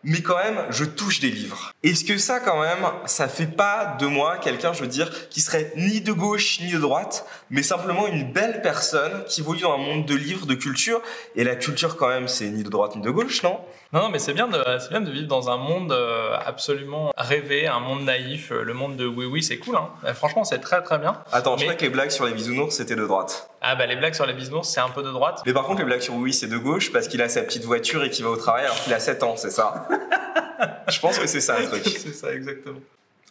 mais 0.05 0.23
quand 0.23 0.37
même, 0.37 0.65
je 0.71 0.85
touche 0.85 1.21
des 1.21 1.31
livres. 1.31 1.73
Est-ce 1.83 2.05
que 2.05 2.19
ça, 2.19 2.41
quand 2.41 2.61
même, 2.61 2.87
ça 3.07 3.29
fait 3.29 3.47
pas 3.47 3.97
de 3.99 4.07
moi 4.07 4.39
quelqu'un, 4.39 4.73
je 4.73 4.81
veux 4.81 4.89
dire, 4.89 5.11
qui 5.29 5.41
serait 5.41 5.73
ni 5.77 6.01
de 6.01 6.13
gauche 6.13 6.61
ni 6.61 6.73
de 6.73 6.79
droite, 6.79 7.27
mais 7.51 7.63
simplement 7.63 8.07
une 8.07 8.33
belle 8.33 8.63
personne 8.63 9.25
qui 9.27 9.41
évolue 9.41 9.63
dans 9.63 9.75
un 9.75 9.79
monde 9.79 10.07
de 10.07 10.15
livres, 10.15 10.47
de 10.47 10.55
culture, 10.55 11.01
et 11.37 11.45
la 11.45 11.57
culture, 11.57 11.97
quand 11.97 12.09
même, 12.09 12.29
c'est 12.29 12.49
ni 12.49 12.63
de 12.63 12.71
droite 12.71 12.97
ni 12.97 13.03
de 13.03 13.11
gauche, 13.11 13.43
non? 13.43 13.61
Non, 13.93 14.03
non, 14.03 14.09
mais 14.11 14.19
c'est 14.19 14.35
bien 14.35 14.49
de 14.49 14.63
c'est 14.81 14.91
bien 14.91 15.01
de 15.01 15.11
vivre 15.11 15.29
dans 15.29 15.49
un 15.49 15.57
monde 15.57 15.93
euh, 15.93 16.37
absolument 16.45 17.11
rêvé, 17.17 17.67
un 17.67 17.81
monde 17.81 18.05
naïf, 18.05 18.53
euh, 18.53 18.63
le 18.63 18.75
monde 18.75 18.97
de 18.97 19.07
oui 19.07 19.25
oui, 19.25 19.43
c'est 19.43 19.57
cool. 19.57 19.77
Hein. 19.77 19.89
Euh, 20.05 20.13
franchement, 20.13 20.45
c'est 20.45 20.59
très 20.59 20.83
très 20.83 20.99
bien. 20.99 21.23
Attends, 21.33 21.57
je 21.57 21.65
crois 21.65 21.75
que 21.75 21.85
les 21.85 21.89
blagues 21.89 22.11
sur 22.11 22.27
les 22.27 22.35
bisounours, 22.35 22.75
c'était 22.75 22.97
de 22.97 23.07
droite. 23.07 23.49
Ah 23.61 23.75
bah 23.75 23.87
les 23.87 23.97
blagues 23.97 24.15
sur 24.15 24.27
les 24.27 24.35
bisounours, 24.35 24.69
c'est 24.69 24.81
un 24.81 24.89
peu 24.89 25.03
de 25.03 25.11
droite. 25.11 25.43
Mais 25.45 25.53
par 25.53 25.65
contre, 25.65 25.81
les 25.81 25.85
blagues 25.85 26.01
sur 26.01 26.15
oui, 26.15 26.33
c'est 26.33 26.47
de 26.47 26.59
gauche 26.59 26.93
parce 26.93 27.09
qu'il 27.09 27.21
a 27.23 27.29
sa 27.29 27.43
petite 27.43 27.65
voiture 27.65 28.05
et 28.05 28.11
qu'il 28.11 28.25
va 28.25 28.31
au 28.31 28.37
travail 28.37 28.65
alors 28.65 28.81
qu'il 28.83 28.95
a 28.95 29.01
7 29.01 29.23
ans, 29.23 29.37
c'est 29.37 29.51
ça? 29.51 29.89
Je 30.89 31.01
pense 31.01 31.19
que 31.19 31.27
c'est 31.27 31.41
ça 31.41 31.59
le 31.59 31.67
truc. 31.67 31.85
c'est 31.85 32.13
ça 32.13 32.33
exactement. 32.33 32.81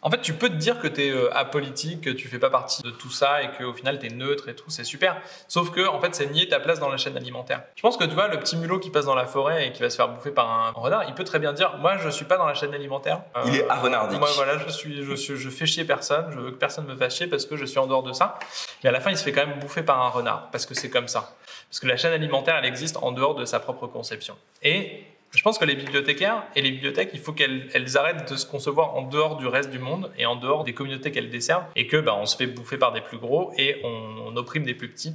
En 0.02 0.10
fait, 0.10 0.20
tu 0.20 0.32
peux 0.32 0.48
te 0.48 0.54
dire 0.54 0.78
que 0.78 0.86
tu 0.86 1.02
es 1.08 1.30
apolitique, 1.32 2.02
que 2.02 2.10
tu 2.10 2.28
fais 2.28 2.38
pas 2.38 2.50
partie 2.50 2.82
de 2.82 2.90
tout 2.90 3.10
ça 3.10 3.42
et 3.42 3.50
qu'au 3.50 3.72
final 3.72 3.98
tu 3.98 4.06
es 4.06 4.10
neutre 4.10 4.48
et 4.48 4.54
tout, 4.54 4.70
c'est 4.70 4.84
super. 4.84 5.20
Sauf 5.48 5.70
que 5.70 5.86
en 5.88 6.00
fait, 6.00 6.14
c'est 6.14 6.26
nier 6.26 6.48
ta 6.48 6.60
place 6.60 6.78
dans 6.78 6.88
la 6.88 6.96
chaîne 6.96 7.16
alimentaire. 7.16 7.62
Je 7.74 7.82
pense 7.82 7.96
que 7.96 8.04
tu 8.04 8.14
vois 8.14 8.28
le 8.28 8.38
petit 8.38 8.56
mulot 8.56 8.78
qui 8.78 8.90
passe 8.90 9.06
dans 9.06 9.16
la 9.16 9.26
forêt 9.26 9.66
et 9.66 9.72
qui 9.72 9.82
va 9.82 9.90
se 9.90 9.96
faire 9.96 10.08
bouffer 10.08 10.30
par 10.30 10.48
un 10.50 10.70
renard, 10.70 11.04
il 11.08 11.14
peut 11.14 11.24
très 11.24 11.38
bien 11.40 11.52
dire 11.52 11.76
moi 11.78 11.96
je 11.96 12.08
suis 12.10 12.24
pas 12.24 12.36
dans 12.36 12.46
la 12.46 12.54
chaîne 12.54 12.74
alimentaire. 12.74 13.22
Euh, 13.36 13.42
Il 13.46 13.56
est 13.56 13.68
arenardique. 13.68 14.20
Moi 14.20 14.28
voilà, 14.36 14.58
je 14.58 14.70
suis 14.70 15.02
je 15.04 15.14
suis 15.14 15.36
je 15.36 15.50
fais 15.50 15.66
chier 15.66 15.84
personne, 15.84 16.26
je 16.32 16.38
veux 16.38 16.50
que 16.52 16.56
personne 16.58 16.86
me 16.86 16.94
fasse 16.96 17.16
chier 17.16 17.26
parce 17.26 17.46
que 17.46 17.56
je 17.56 17.64
suis 17.64 17.78
en 17.78 17.86
dehors 17.86 18.02
de 18.04 18.12
ça. 18.12 18.38
Mais 18.84 18.90
à 18.90 18.92
la 18.92 19.00
fin, 19.00 19.10
il 19.10 19.16
se 19.18 19.24
fait 19.24 19.32
quand 19.32 19.46
même 19.46 19.58
bouffer 19.58 19.82
par 19.82 20.00
un 20.00 20.08
renard 20.10 20.48
parce 20.52 20.64
que 20.66 20.74
c'est 20.74 20.90
comme 20.90 21.08
ça. 21.08 21.34
Parce 21.68 21.80
que 21.80 21.86
la 21.86 21.96
chaîne 21.96 22.12
alimentaire, 22.12 22.56
elle 22.56 22.64
existe 22.64 22.96
en 23.02 23.10
dehors 23.12 23.34
de 23.34 23.44
sa 23.44 23.58
propre 23.58 23.86
conception. 23.88 24.36
Et 24.62 25.04
je 25.34 25.42
pense 25.42 25.58
que 25.58 25.64
les 25.64 25.76
bibliothécaires 25.76 26.44
et 26.56 26.62
les 26.62 26.70
bibliothèques, 26.70 27.10
il 27.12 27.20
faut 27.20 27.32
qu'elles 27.32 27.68
elles 27.74 27.98
arrêtent 27.98 28.30
de 28.30 28.36
se 28.36 28.46
concevoir 28.46 28.94
en 28.94 29.02
dehors 29.02 29.36
du 29.36 29.46
reste 29.46 29.70
du 29.70 29.78
monde 29.78 30.10
et 30.16 30.26
en 30.26 30.36
dehors 30.36 30.64
des 30.64 30.72
communautés 30.72 31.10
qu'elles 31.12 31.30
desservent 31.30 31.66
et 31.76 31.86
que 31.86 31.98
bah, 31.98 32.14
on 32.16 32.26
se 32.26 32.36
fait 32.36 32.46
bouffer 32.46 32.78
par 32.78 32.92
des 32.92 33.02
plus 33.02 33.18
gros 33.18 33.52
et 33.58 33.80
on, 33.84 34.26
on 34.26 34.36
opprime 34.36 34.64
des 34.64 34.74
plus 34.74 34.88
petits. 34.88 35.14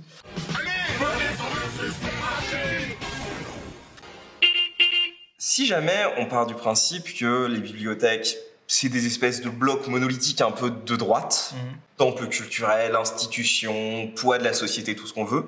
Si 5.38 5.66
jamais 5.66 6.06
on 6.18 6.26
part 6.26 6.46
du 6.46 6.54
principe 6.54 7.14
que 7.16 7.48
les 7.48 7.60
bibliothèques, 7.60 8.38
c'est 8.68 8.90
des 8.90 9.06
espèces 9.06 9.42
de 9.42 9.50
blocs 9.50 9.88
monolithiques 9.88 10.42
un 10.42 10.52
peu 10.52 10.72
de 10.72 10.96
droite, 10.96 11.54
temple 11.98 12.28
culturel, 12.28 12.96
institution, 12.96 14.12
poids 14.16 14.38
de 14.38 14.44
la 14.44 14.54
société, 14.54 14.96
tout 14.96 15.06
ce 15.06 15.14
qu'on 15.14 15.26
veut, 15.26 15.46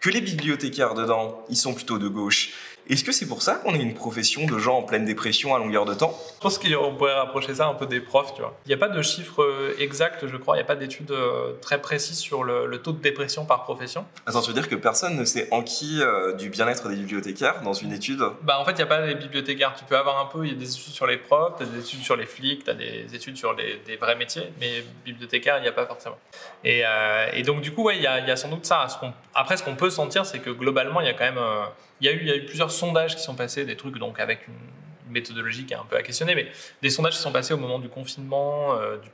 que 0.00 0.10
les 0.10 0.20
bibliothécaires 0.20 0.94
dedans, 0.94 1.44
ils 1.48 1.56
sont 1.56 1.74
plutôt 1.74 1.98
de 1.98 2.08
gauche. 2.08 2.50
Est-ce 2.88 3.04
que 3.04 3.12
c'est 3.12 3.26
pour 3.28 3.42
ça 3.42 3.56
qu'on 3.56 3.74
est 3.74 3.82
une 3.82 3.92
profession 3.92 4.46
de 4.46 4.58
gens 4.58 4.78
en 4.78 4.82
pleine 4.82 5.04
dépression 5.04 5.54
à 5.54 5.58
longueur 5.58 5.84
de 5.84 5.92
temps? 5.92 6.18
Je 6.36 6.40
pense 6.40 6.56
qu'on 6.58 6.94
pourrait 6.94 7.12
rapprocher 7.12 7.54
ça 7.54 7.66
un 7.66 7.74
peu 7.74 7.84
des 7.86 8.00
profs, 8.00 8.32
tu 8.34 8.40
vois. 8.40 8.56
Il 8.64 8.68
n'y 8.68 8.74
a 8.74 8.78
pas 8.78 8.88
de 8.88 9.02
chiffre 9.02 9.42
euh, 9.42 9.74
exact, 9.78 10.26
je 10.26 10.36
crois, 10.38 10.56
il 10.56 10.60
n'y 10.60 10.62
a 10.64 10.66
pas 10.66 10.74
d'études 10.76 11.10
euh, 11.10 11.52
très 11.60 11.82
précises 11.82 12.18
sur 12.18 12.44
le, 12.44 12.64
le 12.66 12.78
taux 12.80 12.92
de 12.92 13.00
dépression 13.02 13.44
par 13.44 13.64
profession. 13.64 14.06
Attends, 14.26 14.40
tu 14.40 14.48
veux 14.48 14.54
dire 14.54 14.68
que 14.70 14.74
personne 14.74 15.16
ne 15.16 15.24
s'est 15.26 15.48
enquis 15.50 15.98
euh, 16.00 16.32
du 16.32 16.48
bien-être 16.48 16.88
des 16.88 16.96
bibliothécaires 16.96 17.60
dans 17.62 17.74
une 17.74 17.92
étude? 17.92 18.22
Bah 18.42 18.58
en 18.58 18.64
fait, 18.64 18.70
il 18.72 18.76
n'y 18.76 18.82
a 18.82 18.86
pas 18.86 19.04
les 19.04 19.14
bibliothécaires. 19.16 19.74
Tu 19.78 19.84
peux 19.84 19.96
avoir 19.98 20.18
un 20.20 20.26
peu, 20.26 20.46
il 20.46 20.52
y 20.52 20.56
a 20.56 20.58
des 20.58 20.70
études 20.72 20.94
sur 20.94 21.06
les 21.06 21.18
profs, 21.18 21.56
tu 21.58 21.64
as 21.64 21.66
des 21.66 21.80
études 21.80 22.02
sur 22.02 22.16
les 22.16 22.24
flics, 22.26 22.64
tu 22.64 22.70
as 22.70 22.74
des 22.74 23.06
études 23.14 23.36
sur 23.36 23.52
les, 23.52 23.82
des 23.86 23.96
vrais 23.96 24.16
métiers, 24.16 24.50
mais 24.60 24.82
bibliothécaires, 25.04 25.58
il 25.58 25.62
n'y 25.62 25.68
a 25.68 25.72
pas 25.72 25.84
forcément. 25.84 26.16
Et, 26.64 26.82
euh, 26.86 27.26
et 27.34 27.42
donc 27.42 27.60
du 27.60 27.72
coup, 27.72 27.82
ouais, 27.84 27.96
il 27.96 28.02
y 28.02 28.06
a, 28.06 28.18
il 28.20 28.26
y 28.26 28.30
a 28.30 28.36
sans 28.36 28.48
doute 28.48 28.64
ça. 28.64 28.86
Ce 28.88 28.96
qu'on- 28.96 29.12
après, 29.38 29.56
ce 29.56 29.62
qu'on 29.62 29.76
peut 29.76 29.90
sentir, 29.90 30.26
c'est 30.26 30.40
que 30.40 30.50
globalement, 30.50 31.00
il 31.00 31.06
y 31.06 31.10
a 31.10 31.14
quand 31.14 31.24
même... 31.24 31.38
euh, 31.38 31.64
il 32.00 32.06
y, 32.06 32.10
a 32.10 32.36
eu, 32.36 32.44
plusieurs 32.44 32.72
sondages 32.72 33.14
qui 33.14 33.22
sont 33.22 33.36
passés, 33.36 33.64
des 33.64 33.76
trucs 33.76 33.98
donc 33.98 34.18
avec 34.18 34.46
une, 34.48 34.54
méthodologie 35.10 35.64
qui 35.64 35.72
est 35.72 35.76
un 35.76 35.86
peu 35.88 35.96
à 35.96 36.02
questionner, 36.02 36.34
mais 36.34 36.48
des 36.82 36.90
sondages 36.90 37.14
qui 37.14 37.22
sont 37.22 37.32
passés 37.32 37.54
au 37.54 37.56
moment 37.56 37.78
du 37.78 37.88
confinement, 37.88 38.74
euh, 38.74 38.98
du, 38.98 39.08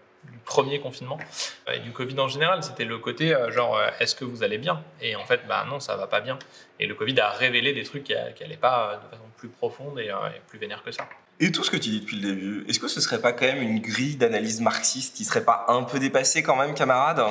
premier 0.45 0.81
confinement, 0.81 1.19
euh, 1.69 1.75
et 1.75 1.78
du 1.78 1.93
Covid 1.93 2.19
en 2.19 2.26
général. 2.26 2.64
C'était 2.64 2.85
le 2.85 2.99
côté 2.99 3.35
genre, 3.50 3.81
est-ce 4.00 4.14
que 4.14 4.25
vous 4.25 4.43
allez 4.43 4.59
bien? 4.59 4.83
Et 5.00 5.14
en 5.14 5.25
fait, 5.25 5.43
bah 5.47 5.64
non, 5.69 5.78
ça 5.78 5.95
va 5.95 6.07
pas 6.07 6.21
bien. 6.21 6.38
Et 6.81 6.87
le 6.87 6.95
Covid 6.95 7.21
a 7.21 7.31
révélé 7.31 7.73
des 7.73 7.85
trucs 7.85 8.04
qui 8.04 8.14
n'allaient 8.14 8.57
pas 8.57 9.00
de 9.04 9.09
façon 9.11 9.28
plus 9.37 9.49
profonde 9.49 10.00
et 10.00 10.11
plus 10.49 10.59
vénère 10.59 10.83
que 10.83 10.90
ça. 10.90 11.07
Et 11.38 11.52
tout 11.52 11.62
ce 11.62 11.71
que 11.71 11.76
tu 11.76 11.90
dis 11.90 12.00
depuis 12.00 12.16
le 12.16 12.35
début, 12.35 12.64
est-ce 12.69 12.81
que 12.81 12.88
ce 12.88 13.00
serait 13.00 13.21
pas 13.21 13.33
quand 13.33 13.47
même 13.47 13.62
une 13.62 13.81
grille 13.81 14.16
d'analyse 14.16 14.61
marxiste 14.61 15.16
qui 15.16 15.25
serait 15.25 15.45
pas 15.45 15.66
un 15.69 15.83
peu 15.85 15.99
dépassée 15.99 16.43
quand 16.43 16.57
même, 16.57 16.75
camarade 16.75 17.23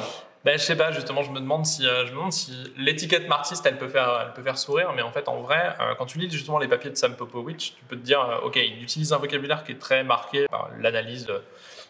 Ben, 0.44 0.60
je 0.60 0.64
sais 0.64 0.76
pas, 0.76 0.92
justement, 0.92 1.24
je 1.24 1.32
me 1.32 1.40
demande 1.40 1.66
si, 1.66 1.88
euh, 1.88 2.06
si 2.30 2.52
l'étiquette 2.76 3.30
marxiste, 3.30 3.66
elle 3.66 3.78
peut 3.78 3.88
faire, 3.88 4.26
elle 4.26 4.34
peut 4.34 4.44
faire 4.44 4.58
sourire, 4.58 4.92
mais 4.94 5.02
en 5.02 5.12
fait, 5.12 5.30
en 5.30 5.40
vrai, 5.40 5.74
euh, 5.80 5.96
quand 5.98 6.06
tu 6.06 6.20
lis 6.20 6.30
justement 6.30 6.60
les 6.60 6.68
papiers 6.68 6.90
de 6.90 6.98
Sam 6.98 7.16
Popovich, 7.16 7.76
tu 7.78 7.86
peux 7.88 7.96
te 7.96 8.02
dire, 8.02 8.20
euh, 8.20 8.46
ok, 8.46 8.58
il 8.58 8.84
utilise 8.84 9.14
un 9.14 9.20
vocabulaire 9.20 9.64
qui 9.64 9.72
est 9.72 9.80
très 9.80 10.04
marqué 10.04 10.48
par 10.50 10.70
l'analyse 10.82 11.26
de, 11.26 11.42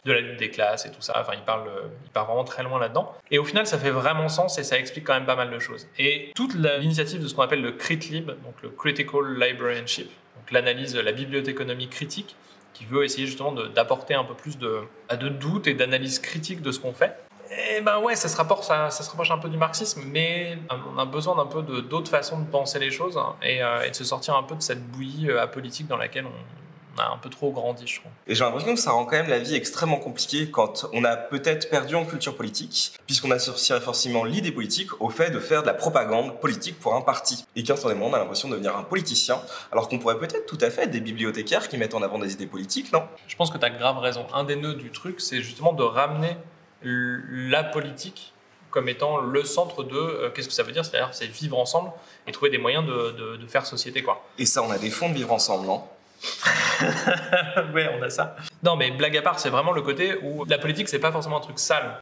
la 0.05 0.22
lutte 0.22 0.38
des 0.38 0.51
classes 0.51 0.86
et 0.86 0.91
tout 0.91 1.01
ça. 1.01 1.19
Enfin, 1.19 1.33
il 1.33 1.41
parle, 1.41 1.67
il 2.05 2.12
part 2.12 2.27
vraiment 2.27 2.43
très 2.43 2.62
loin 2.62 2.77
là-dedans. 2.77 3.15
Et 3.31 3.39
au 3.39 3.43
final, 3.43 3.65
ça 3.65 3.79
fait 3.79 3.89
vraiment 3.89 4.29
sens 4.29 4.60
et 4.60 4.63
ça 4.63 4.77
explique 4.77 5.05
quand 5.05 5.15
même 5.15 5.25
pas 5.25 5.36
mal 5.36 5.50
de 5.50 5.57
choses. 5.57 5.88
Et 5.98 6.31
toute 6.36 6.53
l'initiative 6.53 7.24
de 7.24 7.27
ce 7.27 7.33
qu'on 7.33 7.41
appelle 7.41 7.62
le 7.62 7.72
CritLib, 7.72 8.27
donc 8.27 8.62
le 8.62 8.69
Critical 8.69 9.39
Librarianship, 9.39 10.12
donc 10.36 10.51
l'analyse, 10.51 10.95
la 10.95 11.12
bibliothéconomie 11.12 11.88
critique, 11.88 12.36
qui 12.74 12.86
veut 12.86 13.03
essayer 13.03 13.25
justement 13.25 13.53
d'apporter 13.53 14.13
un 14.13 14.25
peu 14.25 14.33
plus 14.36 14.60
de, 14.60 14.81
bah, 15.10 15.15
de 15.15 15.29
doute 15.29 15.67
et 15.67 15.74
d'analyse 15.74 16.19
critique 16.19 16.62
de 16.62 16.72
ce 16.72 16.79
qu'on 16.79 16.93
fait. 16.93 17.17
Et 17.57 17.81
ben 17.81 18.00
ouais, 18.00 18.15
ça 18.15 18.29
se 18.29 18.38
rapproche, 18.38 18.65
ça, 18.65 18.89
ça 18.89 19.03
se 19.03 19.10
rapproche 19.10 19.31
un 19.31 19.38
peu 19.38 19.50
du 19.50 19.57
marxisme, 19.57 20.03
mais 20.05 20.57
on 20.69 20.98
a 20.98 21.05
besoin 21.05 21.36
d'un 21.36 21.45
peu 21.45 21.62
d'autres 21.62 22.10
façons 22.10 22.39
de 22.39 22.45
penser 22.45 22.79
les 22.79 22.91
choses 22.91 23.17
hein, 23.17 23.36
et, 23.41 23.62
euh, 23.62 23.83
et 23.83 23.91
de 23.91 23.95
se 23.95 24.03
sortir 24.03 24.36
un 24.36 24.43
peu 24.43 24.55
de 24.55 24.62
cette 24.62 24.86
bouillie 24.91 25.29
euh, 25.29 25.41
apolitique 25.41 25.88
dans 25.88 25.98
laquelle 25.98 26.25
on, 26.25 27.01
a 27.01 27.12
un 27.12 27.17
peu 27.17 27.29
trop 27.29 27.51
grandi, 27.51 27.88
je 27.88 28.00
trouve. 28.00 28.12
Et 28.27 28.36
j'ai 28.36 28.43
l'impression 28.43 28.74
que 28.74 28.79
ça 28.79 28.91
rend 28.91 29.05
quand 29.05 29.15
même 29.15 29.29
la 29.29 29.39
vie 29.39 29.55
extrêmement 29.55 29.98
compliquée 29.98 30.51
quand 30.51 30.86
on 30.93 31.03
a 31.03 31.15
peut-être 31.15 31.69
perdu 31.69 31.95
en 31.95 32.05
culture 32.05 32.36
politique, 32.36 32.93
puisqu'on 33.07 33.31
associerait 33.31 33.81
forcément 33.81 34.24
l'idée 34.24 34.51
politique 34.51 35.01
au 35.01 35.10
fait 35.10 35.31
de 35.31 35.39
faire 35.39 35.63
de 35.63 35.67
la 35.67 35.74
propagande 35.74 36.39
politique 36.39 36.79
pour 36.79 36.93
un 36.93 37.01
parti. 37.01 37.45
Et 37.55 37.63
qu'instantanément, 37.63 38.07
on 38.07 38.13
a 38.13 38.19
l'impression 38.19 38.48
de 38.48 38.53
devenir 38.53 38.77
un 38.77 38.83
politicien, 38.83 39.41
alors 39.72 39.89
qu'on 39.89 39.98
pourrait 39.98 40.19
peut-être 40.19 40.45
tout 40.45 40.57
à 40.62 40.69
fait 40.69 40.83
être 40.83 40.91
des 40.91 41.01
bibliothécaires 41.01 41.67
qui 41.67 41.77
mettent 41.77 41.95
en 41.95 42.03
avant 42.03 42.19
des 42.19 42.33
idées 42.33 42.48
politiques, 42.48 42.93
non? 42.93 43.03
Je 43.27 43.36
pense 43.36 43.50
que 43.50 43.57
tu 43.57 43.65
as 43.65 43.72
grave 43.72 43.98
raison. 43.98 44.27
Un 44.33 44.43
des 44.43 44.55
nœuds 44.55 44.75
du 44.75 44.91
truc, 44.91 45.19
c'est 45.19 45.41
justement 45.41 45.74
de 45.74 45.83
ramener 45.83 46.38
la 46.83 47.63
politique 47.63 48.33
comme 48.71 48.89
étant 48.89 49.17
le 49.19 49.43
centre 49.43 49.83
de 49.83 49.95
euh, 49.95 50.29
qu'est-ce 50.31 50.47
que 50.47 50.53
ça 50.53 50.63
veut 50.63 50.71
dire? 50.71 50.83
C'est-à-dire, 50.83 51.09
c'est 51.13 51.27
vivre 51.27 51.59
ensemble 51.59 51.91
et 52.25 52.31
trouver 52.31 52.49
des 52.49 52.57
moyens 52.57 52.85
de, 52.85 53.11
de- 53.11 53.35
de 53.37 53.47
faire 53.47 53.65
société, 53.67 54.01
quoi. 54.01 54.25
Et 54.39 54.45
ça, 54.47 54.63
on 54.63 54.71
a 54.71 54.79
des 54.79 54.89
fonds 54.89 55.09
de 55.09 55.13
vivre 55.13 55.31
ensemble, 55.31 55.67
non? 55.67 55.83
Ouais, 57.73 57.89
on 57.97 58.01
a 58.01 58.09
ça. 58.09 58.35
Non, 58.63 58.75
mais 58.75 58.91
blague 58.91 59.15
à 59.17 59.21
part, 59.21 59.39
c'est 59.39 59.49
vraiment 59.49 59.71
le 59.73 59.81
côté 59.81 60.15
où 60.23 60.45
la 60.45 60.57
politique, 60.57 60.89
c'est 60.89 60.99
pas 60.99 61.11
forcément 61.11 61.37
un 61.37 61.41
truc 61.41 61.59
sale. 61.59 61.99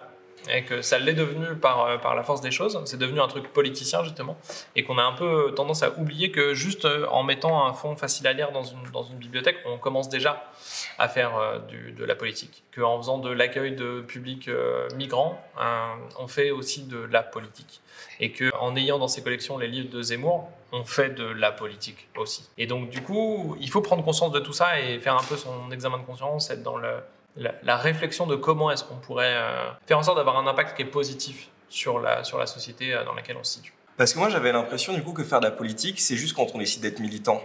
Et 0.50 0.63
que 0.63 0.81
ça 0.81 0.98
l'est 1.00 1.13
devenu 1.13 1.55
par, 1.55 1.86
euh, 1.86 1.98
par 1.98 2.15
la 2.15 2.24
force 2.24 2.41
des 2.41 2.51
choses. 2.51 2.79
C'est 2.86 2.98
devenu 2.98 3.19
un 3.19 3.27
truc 3.27 3.51
politicien, 3.53 4.03
justement. 4.03 4.38
Et 4.75 4.83
qu'on 4.83 4.98
a 4.98 5.03
un 5.03 5.13
peu 5.13 5.53
tendance 5.55 5.83
à 5.83 5.98
oublier 5.98 6.31
que 6.31 6.53
juste 6.53 6.86
euh, 6.86 7.05
en 7.10 7.24
mettant 7.24 7.65
un 7.65 7.74
fond 7.74 7.95
facile 7.95 8.27
à 8.27 8.33
lire 8.33 8.51
dans 8.51 8.63
une, 8.63 9.17
bibliothèque, 9.17 9.57
on 9.65 9.77
commence 9.77 10.10
déjà 10.10 10.51
à 10.98 11.07
faire 11.07 11.38
euh, 11.38 11.60
de 11.98 12.05
la 12.05 12.15
politique. 12.15 12.63
Qu'en 12.75 12.98
faisant 12.98 13.17
de 13.17 13.29
l'accueil 13.29 13.75
de 13.75 14.01
publics 14.01 14.48
euh, 14.48 14.88
migrants, 14.95 15.41
euh, 15.60 15.93
on 16.19 16.27
fait 16.27 16.51
aussi 16.51 16.83
de 16.83 16.98
la 16.98 17.24
politique. 17.24 17.81
Et 18.19 18.31
qu'en 18.31 18.75
ayant 18.75 19.00
dans 19.00 19.07
ses 19.07 19.24
collections 19.24 19.57
les 19.57 19.67
livres 19.67 19.89
de 19.89 20.01
Zemmour, 20.01 20.50
on 20.71 20.83
fait 20.83 21.10
de 21.10 21.25
la 21.25 21.51
politique 21.51 22.07
aussi. 22.17 22.48
Et 22.57 22.65
donc, 22.65 22.89
du 22.89 23.01
coup, 23.01 23.57
il 23.60 23.69
faut 23.69 23.81
prendre 23.81 24.03
conscience 24.03 24.31
de 24.31 24.39
tout 24.39 24.53
ça 24.53 24.79
et 24.79 25.00
faire 25.00 25.15
un 25.15 25.24
peu 25.24 25.36
son 25.36 25.69
examen 25.71 25.98
de 25.98 26.05
conscience, 26.05 26.50
être 26.50 26.63
dans 26.63 26.77
le, 26.77 26.93
la, 27.35 27.53
la 27.63 27.77
réflexion 27.77 28.27
de 28.27 28.35
comment 28.35 28.71
est-ce 28.71 28.83
qu'on 28.83 28.95
pourrait 28.97 29.33
euh, 29.35 29.69
faire 29.88 29.97
en 29.97 30.03
sorte 30.03 30.17
d'avoir 30.17 30.38
un 30.38 30.47
impact 30.47 30.75
qui 30.75 30.83
est 30.83 30.85
positif 30.85 31.50
sur 31.69 32.00
la, 32.00 32.23
sur 32.23 32.38
la 32.38 32.45
société 32.45 32.93
euh, 32.93 33.03
dans 33.05 33.13
laquelle 33.13 33.38
on 33.38 33.43
se 33.43 33.55
situe. 33.55 33.73
Parce 33.97 34.13
que 34.13 34.19
moi, 34.19 34.29
j'avais 34.29 34.51
l'impression 34.51 34.93
du 34.93 35.03
coup 35.03 35.13
que 35.13 35.23
faire 35.23 35.39
de 35.39 35.45
la 35.45 35.51
politique, 35.51 36.00
c'est 36.00 36.15
juste 36.17 36.35
quand 36.35 36.47
on 36.53 36.57
décide 36.57 36.81
d'être 36.81 37.00
militant. 37.00 37.41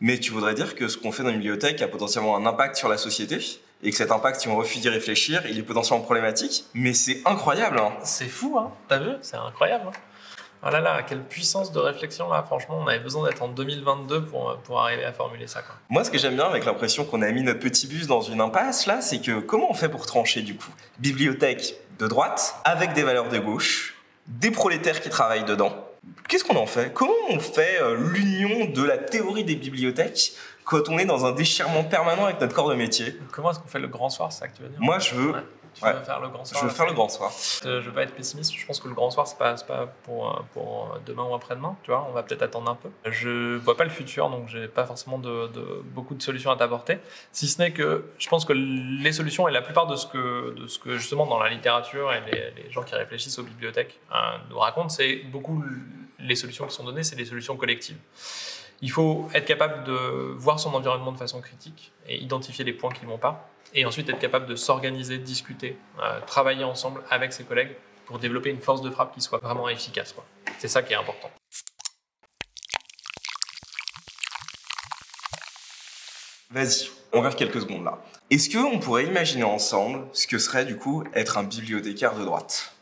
Mais 0.00 0.18
tu 0.18 0.32
voudrais 0.32 0.54
dire 0.54 0.74
que 0.74 0.88
ce 0.88 0.98
qu'on 0.98 1.12
fait 1.12 1.22
dans 1.22 1.28
une 1.30 1.36
bibliothèque 1.36 1.80
a 1.80 1.88
potentiellement 1.88 2.36
un 2.36 2.46
impact 2.46 2.76
sur 2.76 2.88
la 2.88 2.98
société 2.98 3.38
et 3.82 3.90
que 3.90 3.96
cet 3.96 4.10
impact, 4.10 4.40
si 4.40 4.48
on 4.48 4.56
refuse 4.56 4.80
d'y 4.80 4.88
réfléchir, 4.88 5.42
il 5.48 5.58
est 5.58 5.62
potentiellement 5.62 6.02
problématique. 6.02 6.64
Mais 6.74 6.94
c'est 6.94 7.22
incroyable, 7.24 7.78
hein 7.78 7.92
C'est 8.02 8.28
fou, 8.28 8.58
hein 8.58 8.72
T'as 8.88 8.98
vu? 8.98 9.10
C'est 9.22 9.36
incroyable. 9.36 9.84
Hein 9.88 9.92
oh 10.66 10.70
là 10.70 10.80
là, 10.80 11.02
quelle 11.02 11.22
puissance 11.22 11.72
de 11.72 11.78
réflexion 11.78 12.28
là. 12.28 12.42
Franchement, 12.42 12.78
on 12.82 12.86
avait 12.86 13.00
besoin 13.00 13.28
d'être 13.28 13.42
en 13.42 13.48
2022 13.48 14.24
pour, 14.24 14.56
pour 14.64 14.80
arriver 14.80 15.04
à 15.04 15.12
formuler 15.12 15.46
ça. 15.46 15.62
Quoi. 15.62 15.74
Moi, 15.88 16.04
ce 16.04 16.10
que 16.10 16.18
j'aime 16.18 16.34
bien 16.36 16.46
avec 16.46 16.64
l'impression 16.64 17.04
qu'on 17.04 17.22
a 17.22 17.30
mis 17.30 17.42
notre 17.42 17.60
petit 17.60 17.86
bus 17.86 18.06
dans 18.06 18.20
une 18.20 18.40
impasse, 18.40 18.86
là, 18.86 19.00
c'est 19.00 19.20
que 19.20 19.40
comment 19.40 19.70
on 19.70 19.74
fait 19.74 19.88
pour 19.88 20.06
trancher, 20.06 20.42
du 20.42 20.56
coup? 20.56 20.70
Bibliothèque 20.98 21.74
de 21.98 22.06
droite, 22.06 22.56
avec 22.64 22.92
des 22.92 23.02
valeurs 23.02 23.28
de 23.28 23.38
gauche, 23.38 23.96
des 24.26 24.50
prolétaires 24.50 25.00
qui 25.00 25.10
travaillent 25.10 25.44
dedans. 25.44 25.72
Qu'est-ce 26.28 26.44
qu'on 26.44 26.56
en 26.56 26.66
fait? 26.66 26.92
Comment 26.92 27.12
on 27.30 27.38
fait 27.38 27.78
euh, 27.80 27.96
l'union 28.12 28.66
de 28.66 28.82
la 28.82 28.98
théorie 28.98 29.44
des 29.44 29.56
bibliothèques 29.56 30.32
quand 30.64 30.88
on 30.88 30.98
est 30.98 31.04
dans 31.04 31.26
un 31.26 31.32
déchirement 31.32 31.84
permanent 31.84 32.24
avec 32.24 32.40
notre 32.40 32.54
corps 32.54 32.70
de 32.70 32.74
métier? 32.74 33.18
Comment 33.30 33.50
est-ce 33.50 33.58
qu'on 33.58 33.68
fait 33.68 33.78
le 33.78 33.88
grand 33.88 34.08
soir, 34.10 34.32
c'est 34.32 34.40
ça 34.40 34.48
que 34.48 34.56
tu 34.56 34.62
veux 34.62 34.68
dire? 34.68 34.78
Moi, 34.80 34.98
je 34.98 35.14
veux, 35.14 35.32
Ouais. 35.32 35.40
Tu 35.74 35.84
ouais. 35.84 35.92
veux 35.92 36.04
faire 36.04 36.20
le 36.20 36.28
grand 36.28 36.44
soir 36.44 36.60
je 36.62 36.66
veux 36.68 36.72
faire 36.72 36.86
le 36.86 36.92
grand 36.92 37.08
soir. 37.08 37.32
Euh, 37.66 37.80
Je 37.80 37.86
veux 37.88 37.92
pas 37.94 38.02
être 38.04 38.14
pessimiste, 38.14 38.54
je 38.54 38.64
pense 38.66 38.78
que 38.80 38.86
le 38.88 38.94
grand 38.94 39.10
soir, 39.10 39.26
c'est 39.26 39.36
pas, 39.38 39.54
pas 39.54 39.86
pour, 40.04 40.30
euh, 40.30 40.40
pour 40.52 40.96
demain 41.04 41.24
ou 41.24 41.34
après-demain, 41.34 41.76
tu 41.82 41.90
vois, 41.90 42.06
on 42.08 42.12
va 42.12 42.22
peut-être 42.22 42.42
attendre 42.42 42.70
un 42.70 42.76
peu. 42.76 42.88
Je 43.10 43.56
vois 43.56 43.76
pas 43.76 43.84
le 43.84 43.90
futur, 43.90 44.30
donc 44.30 44.48
j'ai 44.48 44.68
pas 44.68 44.84
forcément 44.86 45.18
de, 45.18 45.48
de- 45.48 45.82
beaucoup 45.84 46.14
de 46.14 46.22
solutions 46.22 46.50
à 46.52 46.56
t'apporter, 46.56 46.98
si 47.32 47.48
ce 47.48 47.60
n'est 47.60 47.72
que 47.72 48.04
je 48.18 48.28
pense 48.28 48.44
que 48.44 48.52
les 48.52 49.12
solutions 49.12 49.48
et 49.48 49.52
la 49.52 49.62
plupart 49.62 49.86
de 49.86 49.96
ce 49.96 50.06
que, 50.06 50.54
de 50.54 50.66
ce 50.68 50.78
que 50.78 50.96
justement 50.96 51.26
dans 51.26 51.38
la 51.40 51.50
littérature 51.50 52.12
et 52.12 52.20
les, 52.30 52.62
les 52.62 52.70
gens 52.70 52.82
qui 52.84 52.94
réfléchissent 52.94 53.38
aux 53.38 53.42
bibliothèques 53.44 53.98
euh, 54.12 54.16
nous 54.50 54.58
racontent, 54.58 54.88
c'est 54.88 55.16
beaucoup 55.32 55.64
les 56.20 56.36
solutions 56.36 56.66
qui 56.66 56.74
sont 56.74 56.84
données, 56.84 57.02
c'est 57.02 57.16
des 57.16 57.24
solutions 57.24 57.56
collectives. 57.56 57.96
Il 58.82 58.90
faut 58.90 59.28
être 59.34 59.46
capable 59.46 59.84
de 59.84 60.34
voir 60.36 60.58
son 60.58 60.74
environnement 60.74 61.12
de 61.12 61.18
façon 61.18 61.40
critique 61.40 61.92
et 62.08 62.22
identifier 62.22 62.64
les 62.64 62.72
points 62.72 62.90
qui 62.90 63.04
ne 63.04 63.10
vont 63.10 63.18
pas. 63.18 63.48
Et 63.72 63.84
ensuite 63.86 64.08
être 64.08 64.18
capable 64.18 64.46
de 64.46 64.56
s'organiser, 64.56 65.18
discuter, 65.18 65.76
euh, 66.00 66.20
travailler 66.26 66.64
ensemble 66.64 67.02
avec 67.10 67.32
ses 67.32 67.44
collègues 67.44 67.76
pour 68.04 68.18
développer 68.18 68.50
une 68.50 68.60
force 68.60 68.82
de 68.82 68.90
frappe 68.90 69.14
qui 69.14 69.20
soit 69.20 69.38
vraiment 69.38 69.68
efficace. 69.68 70.14
C'est 70.58 70.68
ça 70.68 70.82
qui 70.82 70.92
est 70.92 70.96
important. 70.96 71.30
Vas-y, 76.50 76.88
on 77.12 77.20
rêve 77.20 77.34
quelques 77.34 77.62
secondes 77.62 77.84
là. 77.84 77.98
Est-ce 78.30 78.48
qu'on 78.50 78.78
pourrait 78.78 79.06
imaginer 79.06 79.44
ensemble 79.44 80.06
ce 80.12 80.26
que 80.26 80.38
serait 80.38 80.64
du 80.64 80.76
coup 80.76 81.02
être 81.14 81.38
un 81.38 81.42
bibliothécaire 81.42 82.14
de 82.14 82.24
droite? 82.24 82.73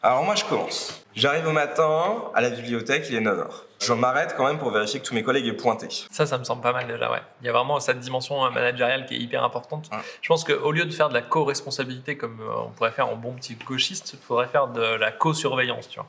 Alors 0.00 0.22
moi 0.22 0.36
je 0.36 0.44
commence. 0.44 1.02
J'arrive 1.16 1.48
au 1.48 1.52
matin 1.52 2.22
à 2.32 2.40
la 2.40 2.50
bibliothèque, 2.50 3.06
il 3.10 3.16
est 3.16 3.20
9h. 3.20 3.46
Je 3.80 3.92
m'arrête 3.92 4.34
quand 4.36 4.46
même 4.46 4.58
pour 4.58 4.70
vérifier 4.70 5.00
que 5.00 5.04
tous 5.04 5.14
mes 5.14 5.24
collègues 5.24 5.48
aient 5.48 5.52
pointé. 5.52 5.88
Ça, 6.10 6.24
ça 6.24 6.38
me 6.38 6.44
semble 6.44 6.62
pas 6.62 6.72
mal 6.72 6.86
déjà, 6.86 7.10
ouais. 7.10 7.22
Il 7.40 7.46
y 7.46 7.48
a 7.48 7.52
vraiment 7.52 7.80
cette 7.80 7.98
dimension 7.98 8.44
euh, 8.44 8.50
managériale 8.50 9.06
qui 9.06 9.16
est 9.16 9.18
hyper 9.18 9.42
importante. 9.42 9.90
Je 10.22 10.28
pense 10.28 10.44
qu'au 10.44 10.70
lieu 10.70 10.84
de 10.84 10.92
faire 10.92 11.08
de 11.08 11.14
la 11.14 11.22
co-responsabilité 11.22 12.16
comme 12.16 12.40
euh, 12.40 12.66
on 12.66 12.70
pourrait 12.70 12.92
faire 12.92 13.08
en 13.08 13.16
bon 13.16 13.32
petit 13.32 13.56
gauchiste, 13.56 14.12
il 14.12 14.20
faudrait 14.20 14.46
faire 14.46 14.68
de 14.68 14.80
la 14.80 15.10
co-surveillance, 15.10 15.88
tu 15.88 15.98
vois. 15.98 16.08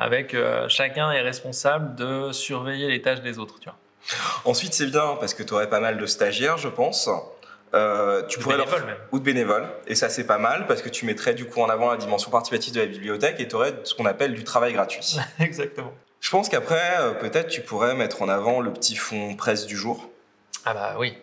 Avec 0.00 0.34
euh, 0.34 0.68
chacun 0.68 1.12
est 1.12 1.20
responsable 1.20 1.94
de 1.94 2.32
surveiller 2.32 2.88
les 2.88 3.02
tâches 3.02 3.20
des 3.20 3.38
autres, 3.38 3.60
tu 3.60 3.68
vois. 3.68 3.78
Ensuite 4.44 4.74
c'est 4.74 4.86
bien 4.86 5.16
parce 5.20 5.34
que 5.34 5.44
tu 5.44 5.54
aurais 5.54 5.68
pas 5.68 5.80
mal 5.80 5.98
de 5.98 6.06
stagiaires 6.06 6.58
je 6.58 6.68
pense. 6.68 7.08
Euh, 7.74 8.22
tu 8.26 8.38
Ou 8.38 8.42
pourrais 8.42 8.56
leur- 8.56 8.66
bénévoles, 8.66 8.86
même. 8.86 8.96
ou 9.12 9.18
de 9.18 9.24
bénévoles. 9.24 9.68
Et 9.86 9.94
ça, 9.94 10.08
c'est 10.08 10.24
pas 10.24 10.38
mal 10.38 10.66
parce 10.66 10.80
que 10.82 10.88
tu 10.88 11.04
mettrais 11.06 11.34
du 11.34 11.44
coup 11.44 11.60
en 11.60 11.68
avant 11.68 11.90
la 11.90 11.96
dimension 11.96 12.30
participative 12.30 12.74
de 12.74 12.80
la 12.80 12.86
bibliothèque 12.86 13.40
et 13.40 13.48
tu 13.48 13.54
aurais 13.56 13.74
ce 13.84 13.94
qu'on 13.94 14.06
appelle 14.06 14.34
du 14.34 14.44
travail 14.44 14.72
gratuit. 14.72 15.16
Exactement. 15.40 15.92
Je 16.20 16.30
pense 16.30 16.48
qu'après, 16.48 16.96
euh, 16.98 17.10
peut-être 17.12 17.48
tu 17.48 17.60
pourrais 17.60 17.94
mettre 17.94 18.22
en 18.22 18.28
avant 18.28 18.60
le 18.60 18.72
petit 18.72 18.96
fond 18.96 19.34
presse 19.36 19.66
du 19.66 19.76
jour. 19.76 20.08
Ah 20.64 20.74
bah 20.74 20.96
oui. 20.98 21.16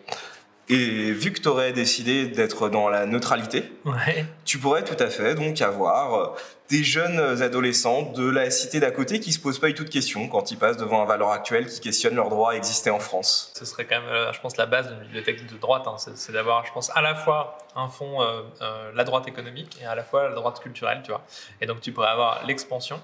Et 0.68 1.12
vu 1.12 1.32
que 1.32 1.40
tu 1.40 1.46
aurais 1.48 1.72
décidé 1.72 2.26
d'être 2.26 2.68
dans 2.68 2.88
la 2.88 3.06
neutralité, 3.06 3.70
Ouais. 3.84 4.26
tu 4.44 4.58
pourrais 4.58 4.82
tout 4.82 5.00
à 5.00 5.08
fait 5.08 5.36
donc 5.36 5.60
avoir 5.60 6.14
euh, 6.14 6.26
des 6.70 6.82
jeunes 6.82 7.20
adolescents 7.40 8.02
de 8.12 8.28
la 8.28 8.50
cité 8.50 8.80
d'à 8.80 8.90
côté 8.90 9.20
qui 9.20 9.32
se 9.32 9.38
posent 9.38 9.60
pas 9.60 9.68
du 9.68 9.74
tout 9.74 9.84
de 9.84 9.88
questions 9.90 10.26
quand 10.26 10.50
ils 10.50 10.58
passent 10.58 10.76
devant 10.76 11.00
un 11.02 11.04
valeur 11.04 11.30
actuel 11.30 11.68
qui 11.68 11.80
questionne 11.80 12.16
leur 12.16 12.30
droit 12.30 12.50
à 12.50 12.54
exister 12.56 12.90
en 12.90 12.98
France. 12.98 13.52
Ce 13.56 13.64
serait 13.64 13.84
quand 13.84 14.00
même, 14.00 14.08
euh, 14.10 14.32
je 14.32 14.40
pense, 14.40 14.56
la 14.56 14.66
base 14.66 14.88
d'une 14.88 14.98
bibliothèque 14.98 15.46
de 15.46 15.56
droite. 15.56 15.84
hein. 15.86 15.94
C'est 15.98 16.32
d'avoir, 16.32 16.66
je 16.66 16.72
pense, 16.72 16.90
à 16.96 17.00
la 17.00 17.14
fois 17.14 17.58
un 17.76 17.86
fonds, 17.88 18.20
euh, 18.22 18.40
euh, 18.60 18.90
la 18.92 19.04
droite 19.04 19.28
économique 19.28 19.78
et 19.80 19.86
à 19.86 19.94
la 19.94 20.02
fois 20.02 20.28
la 20.28 20.34
droite 20.34 20.58
culturelle, 20.60 21.00
tu 21.04 21.12
vois. 21.12 21.22
Et 21.60 21.66
donc, 21.66 21.80
tu 21.80 21.92
pourrais 21.92 22.08
avoir 22.08 22.44
l'expansion, 22.44 23.00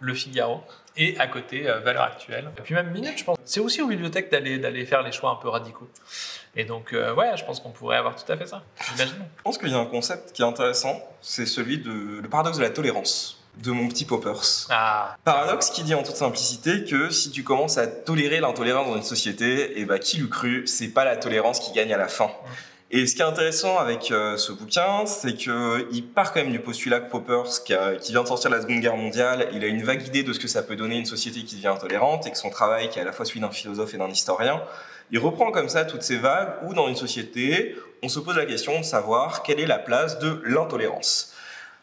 le 0.00 0.14
Figaro, 0.14 0.62
et 0.96 1.18
à 1.18 1.26
côté, 1.26 1.68
euh, 1.68 1.80
Valeurs 1.80 2.04
Actuelles. 2.04 2.50
Et 2.58 2.60
puis 2.62 2.74
même 2.74 2.90
Minute, 2.90 3.18
je 3.18 3.24
pense. 3.24 3.38
C'est 3.44 3.60
aussi 3.60 3.82
aux 3.82 3.86
bibliothèques 3.86 4.30
d'aller 4.30 4.58
d'aller 4.58 4.86
faire 4.86 5.02
les 5.02 5.12
choix 5.12 5.30
un 5.30 5.36
peu 5.36 5.48
radicaux. 5.48 5.88
Et 6.54 6.64
donc, 6.64 6.92
euh, 6.92 7.14
ouais, 7.14 7.36
je 7.36 7.44
pense 7.44 7.60
qu'on 7.60 7.70
pourrait 7.70 7.98
avoir 7.98 8.16
tout 8.16 8.30
à 8.30 8.36
fait 8.36 8.46
ça. 8.46 8.62
J'imagine. 8.92 9.26
Je 9.36 9.42
pense 9.42 9.58
qu'il 9.58 9.68
y 9.68 9.74
a 9.74 9.78
un 9.78 9.86
concept 9.86 10.32
qui 10.32 10.42
est 10.42 10.46
intéressant, 10.46 11.02
c'est 11.20 11.46
celui 11.46 11.78
de 11.78 12.20
le 12.22 12.28
paradoxe 12.28 12.56
de 12.58 12.62
la 12.62 12.70
tolérance 12.70 13.42
de 13.62 13.70
mon 13.70 13.88
petit 13.88 14.04
Poppers. 14.04 14.66
Ah, 14.70 15.16
Paradoxe 15.24 15.70
qui 15.70 15.82
dit 15.82 15.94
en 15.94 16.02
toute 16.02 16.16
simplicité 16.16 16.84
que 16.84 17.10
si 17.10 17.30
tu 17.30 17.42
commences 17.42 17.78
à 17.78 17.86
tolérer 17.86 18.40
l'intolérance 18.40 18.88
dans 18.88 18.96
une 18.96 19.02
société, 19.02 19.80
et 19.80 19.84
bah 19.84 19.98
qui 19.98 20.18
l'eût 20.18 20.28
cru, 20.28 20.66
c'est 20.66 20.88
pas 20.88 21.04
la 21.04 21.16
tolérance 21.16 21.60
qui 21.60 21.72
gagne 21.72 21.92
à 21.92 21.96
la 21.96 22.08
fin. 22.08 22.30
Et 22.92 23.04
ce 23.06 23.16
qui 23.16 23.20
est 23.20 23.24
intéressant 23.24 23.78
avec 23.78 24.12
euh, 24.12 24.36
ce 24.36 24.52
bouquin, 24.52 25.06
c'est 25.06 25.36
que 25.36 25.88
il 25.90 26.06
part 26.06 26.32
quand 26.32 26.40
même 26.40 26.52
du 26.52 26.60
postulat 26.60 27.00
que 27.00 27.10
Poppers, 27.10 27.64
qui, 27.64 27.74
qui 28.00 28.12
vient 28.12 28.22
de 28.22 28.28
sortir 28.28 28.48
de 28.48 28.54
la 28.54 28.62
Seconde 28.62 28.78
Guerre 28.78 28.96
mondiale, 28.96 29.48
il 29.52 29.64
a 29.64 29.66
une 29.66 29.82
vague 29.82 30.06
idée 30.06 30.22
de 30.22 30.32
ce 30.32 30.38
que 30.38 30.46
ça 30.46 30.62
peut 30.62 30.76
donner 30.76 30.96
une 30.96 31.04
société 31.04 31.42
qui 31.42 31.56
devient 31.56 31.66
intolérante, 31.66 32.28
et 32.28 32.30
que 32.30 32.38
son 32.38 32.48
travail, 32.48 32.88
qui 32.88 33.00
est 33.00 33.02
à 33.02 33.04
la 33.04 33.10
fois 33.10 33.24
celui 33.24 33.40
d'un 33.40 33.50
philosophe 33.50 33.92
et 33.94 33.98
d'un 33.98 34.08
historien, 34.08 34.62
il 35.10 35.18
reprend 35.18 35.50
comme 35.50 35.68
ça 35.68 35.84
toutes 35.84 36.02
ces 36.02 36.16
vagues 36.16 36.54
où 36.62 36.74
dans 36.74 36.86
une 36.86 36.94
société, 36.94 37.74
on 38.04 38.08
se 38.08 38.20
pose 38.20 38.36
la 38.36 38.46
question 38.46 38.78
de 38.78 38.84
savoir 38.84 39.42
quelle 39.42 39.58
est 39.58 39.66
la 39.66 39.78
place 39.78 40.20
de 40.20 40.40
l'intolérance. 40.44 41.35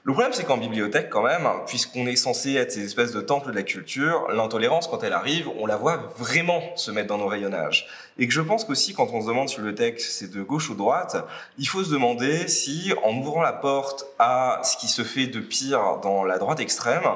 Le 0.05 0.12
problème, 0.12 0.33
c'est 0.33 0.43
qu'en 0.43 0.57
bibliothèque, 0.57 1.10
quand 1.10 1.24
même, 1.24 1.48
puisqu'on 1.65 2.05
est 2.07 2.17
censé 2.17 2.55
être 2.55 2.74
ces 2.74 2.83
espèces 2.83 3.13
de 3.13 3.22
temples 3.22 3.51
de 3.51 3.55
la 3.55 3.63
culture, 3.63 4.27
l'intolérance, 4.33 4.89
quand 4.89 5.01
elle 5.01 5.13
arrive, 5.13 5.48
on 5.62 5.65
la 5.65 5.77
voit 5.77 5.95
vraiment 6.17 6.62
se 6.75 6.91
mettre 6.91 7.07
dans 7.07 7.17
nos 7.17 7.27
rayonnages. 7.27 7.88
Et 8.17 8.27
que 8.27 8.33
je 8.33 8.41
pense 8.41 8.65
qu'aussi, 8.65 8.93
quand 8.93 9.07
on 9.13 9.22
se 9.22 9.27
demande 9.27 9.48
si 9.48 9.62
le 9.62 9.74
texte 9.74 10.12
c'est 10.12 10.29
de 10.29 10.43
gauche 10.43 10.69
ou 10.69 10.75
droite, 10.75 11.15
il 11.57 11.65
faut 11.69 11.86
se 11.86 11.89
demander 11.89 12.50
si, 12.50 12.93
en 13.01 13.15
ouvrant 13.15 13.41
la 13.41 13.53
porte 13.53 14.05
à 14.19 14.60
ce 14.65 14.75
qui 14.75 14.89
se 14.89 15.03
fait 15.03 15.27
de 15.27 15.39
pire 15.39 16.00
dans 16.03 16.25
la 16.25 16.38
droite 16.38 16.60
extrême, 16.60 17.07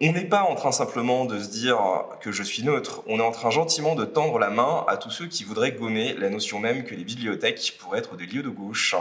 on 0.00 0.10
n'est 0.10 0.24
pas 0.24 0.42
en 0.42 0.56
train 0.56 0.72
simplement 0.72 1.26
de 1.26 1.38
se 1.38 1.48
dire 1.48 1.78
que 2.20 2.32
je 2.32 2.42
suis 2.42 2.64
neutre, 2.64 3.02
on 3.06 3.20
est 3.20 3.22
en 3.22 3.30
train 3.30 3.50
gentiment 3.50 3.94
de 3.94 4.04
tendre 4.04 4.40
la 4.40 4.50
main 4.50 4.84
à 4.88 4.96
tous 4.96 5.12
ceux 5.12 5.26
qui 5.26 5.44
voudraient 5.44 5.72
gommer 5.72 6.12
la 6.14 6.28
notion 6.28 6.58
même 6.58 6.82
que 6.82 6.96
les 6.96 7.04
bibliothèques 7.04 7.76
pourraient 7.78 8.00
être 8.00 8.16
des 8.16 8.26
lieux 8.26 8.42
de 8.42 8.48
gauche. 8.48 8.96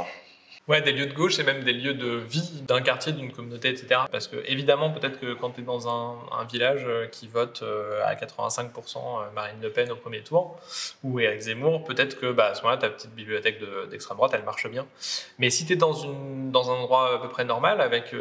Ouais, 0.68 0.82
des 0.82 0.94
lieux 0.94 1.06
de 1.06 1.14
gauche 1.14 1.38
et 1.38 1.44
même 1.44 1.64
des 1.64 1.74
lieux 1.74 1.94
de 1.94 2.08
vie 2.08 2.64
d'un 2.68 2.82
quartier, 2.82 3.12
d'une 3.12 3.32
communauté, 3.32 3.70
etc. 3.70 4.02
Parce 4.12 4.28
que, 4.28 4.38
évidemment, 4.48 4.90
peut-être 4.90 5.20
que 5.20 5.36
quand 5.36 5.52
tu 5.52 5.62
es 5.62 5.64
dans 5.64 5.88
un, 5.88 6.16
village 6.52 6.86
euh, 6.88 7.06
qui 7.06 7.28
vote 7.28 7.62
euh, 7.62 8.04
à 8.04 8.16
85% 8.16 8.98
euh, 8.98 9.32
Marine 9.36 9.58
Le 9.62 9.70
Pen 9.70 9.92
au 9.92 9.96
premier 9.96 10.22
tour, 10.22 10.60
ou 11.04 11.20
Éric 11.20 11.42
Zemmour, 11.42 11.84
peut-être 11.84 12.20
que 12.20 12.32
bah, 12.32 12.48
à 12.48 12.56
ce 12.56 12.64
moment-là, 12.64 12.78
ta 12.78 12.90
petite 12.90 13.14
bibliothèque 13.14 13.60
d'extrême 13.92 14.18
droite, 14.18 14.32
elle 14.34 14.44
marche 14.44 14.68
bien. 14.68 14.88
Mais 15.38 15.52
si 15.52 15.68
tu 15.68 15.74
es 15.74 15.76
dans, 15.76 16.04
un 16.04 16.74
endroit 16.74 17.14
à 17.14 17.20
peu 17.20 17.30
près 17.30 17.46
normal, 17.46 17.80
avec 17.80 18.16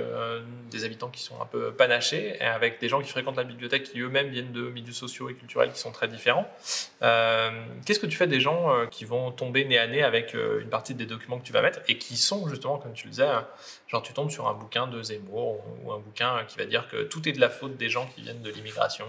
des 0.71 0.85
habitants 0.85 1.09
qui 1.09 1.23
sont 1.23 1.41
un 1.41 1.47
peu 1.47 1.73
panachés, 1.73 2.37
et 2.41 2.45
avec 2.45 2.79
des 2.79 2.91
gens 2.91 3.01
qui 3.01 3.09
fréquentent 3.09 3.37
la 3.37 3.45
bibliothèque 3.45 3.85
qui 3.85 4.01
eux-mêmes 4.01 4.29
viennent 4.29 4.53
de 4.53 4.69
milieux 4.69 4.93
sociaux 4.93 5.31
et 5.31 5.35
culturels 5.35 5.73
qui 5.73 5.79
sont 5.79 5.93
très 5.93 6.09
différents, 6.09 6.47
qu'est-ce 7.01 8.01
que 8.01 8.07
tu 8.07 8.17
fais 8.17 8.27
des 8.27 8.41
gens 8.41 8.87
qui 8.91 9.07
vont 9.07 9.31
tomber 9.31 9.65
nez 9.65 9.79
à 9.79 9.87
nez 9.87 10.03
avec 10.03 10.35
une 10.35 10.69
partie 10.69 10.95
des 10.95 11.07
documents 11.07 11.39
que 11.39 11.45
tu 11.45 11.53
vas 11.53 11.63
mettre 11.63 11.81
et 11.89 11.97
qui 11.99 12.17
sont 12.17 12.34
justement, 12.49 12.79
comme 12.79 12.93
tu 12.93 13.07
le 13.07 13.11
disais, 13.11 13.29
genre 13.89 14.03
tu 14.03 14.13
tombes 14.13 14.31
sur 14.31 14.49
un 14.49 14.55
bouquin 14.55 14.87
de 14.87 15.03
Zemmour 15.03 15.63
ou 15.83 15.93
un 15.93 15.99
bouquin 15.99 16.45
qui 16.47 16.59
va 16.59 16.67
dire 16.67 16.89
que 16.89 17.03
tout 17.03 17.29
est 17.29 17.33
de 17.33 17.41
la 17.41 17.51
faute 17.51 17.77
des 17.77 17.89
gens 17.89 18.07
qui 18.15 18.23
viennent 18.23 18.43
de 18.43 18.51
l'immigration. 18.51 19.07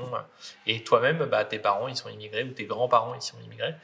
Et 0.67 0.83
toi-même, 0.83 1.25
bah, 1.25 1.45
tes 1.45 1.59
parents, 1.59 1.87
ils 1.87 1.95
sont 1.95 2.09
immigrés 2.09 2.43
ou 2.43 2.51
tes 2.51 2.65
grands-parents, 2.65 3.13
ils 3.15 3.21
sont 3.21 3.37
immigrés. 3.45 3.75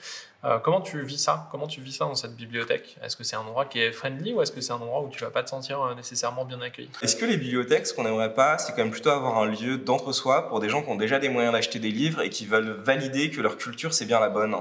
Euh, 0.43 0.57
comment 0.57 0.81
tu 0.81 0.99
vis 1.03 1.19
ça? 1.19 1.47
Comment 1.51 1.67
tu 1.67 1.81
vis 1.81 1.97
ça 1.97 2.05
dans 2.05 2.15
cette 2.15 2.35
bibliothèque? 2.35 2.97
Est-ce 3.03 3.15
que 3.15 3.23
c'est 3.23 3.35
un 3.35 3.41
endroit 3.41 3.65
qui 3.65 3.79
est 3.79 3.91
friendly 3.91 4.33
ou 4.33 4.41
est-ce 4.41 4.51
que 4.51 4.59
c'est 4.59 4.71
un 4.73 4.77
endroit 4.77 5.01
où 5.01 5.09
tu 5.09 5.23
vas 5.23 5.29
pas 5.29 5.43
te 5.43 5.49
sentir 5.49 5.81
euh, 5.81 5.93
nécessairement 5.93 6.45
bien 6.45 6.59
accueilli? 6.61 6.89
Est-ce 7.03 7.15
que 7.15 7.25
les 7.25 7.37
bibliothèques, 7.37 7.85
ce 7.85 7.93
qu'on 7.93 8.07
aimerait 8.07 8.33
pas, 8.33 8.57
c'est 8.57 8.71
quand 8.71 8.79
même 8.79 8.91
plutôt 8.91 9.11
avoir 9.11 9.37
un 9.37 9.45
lieu 9.45 9.77
d'entre-soi 9.77 10.49
pour 10.49 10.59
des 10.59 10.69
gens 10.69 10.81
qui 10.81 10.89
ont 10.89 10.95
déjà 10.95 11.19
des 11.19 11.29
moyens 11.29 11.53
d'acheter 11.53 11.77
des 11.77 11.91
livres 11.91 12.21
et 12.21 12.31
qui 12.31 12.47
veulent 12.47 12.71
valider 12.71 13.29
que 13.29 13.39
leur 13.39 13.57
culture 13.57 13.93
c'est 13.93 14.05
bien 14.05 14.19
la 14.19 14.29
bonne? 14.29 14.55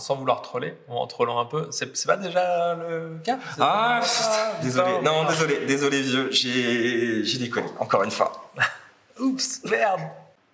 Sans 0.00 0.16
vouloir 0.16 0.42
troller, 0.42 0.74
ou 0.88 0.94
en 0.94 1.06
trollant 1.06 1.38
un 1.38 1.44
peu, 1.44 1.68
c'est 1.70 2.06
pas 2.06 2.16
déjà 2.16 2.74
le 2.74 3.18
cas? 3.22 3.38
Ah, 3.58 4.00
désolé, 4.62 5.00
non, 5.02 5.24
désolé, 5.24 5.66
désolé 5.66 6.02
vieux, 6.02 6.30
j'ai 6.32 7.38
déconné, 7.38 7.68
encore 7.78 8.02
une 8.02 8.10
fois. 8.10 8.50
Oups, 9.20 9.62
merde. 9.64 10.00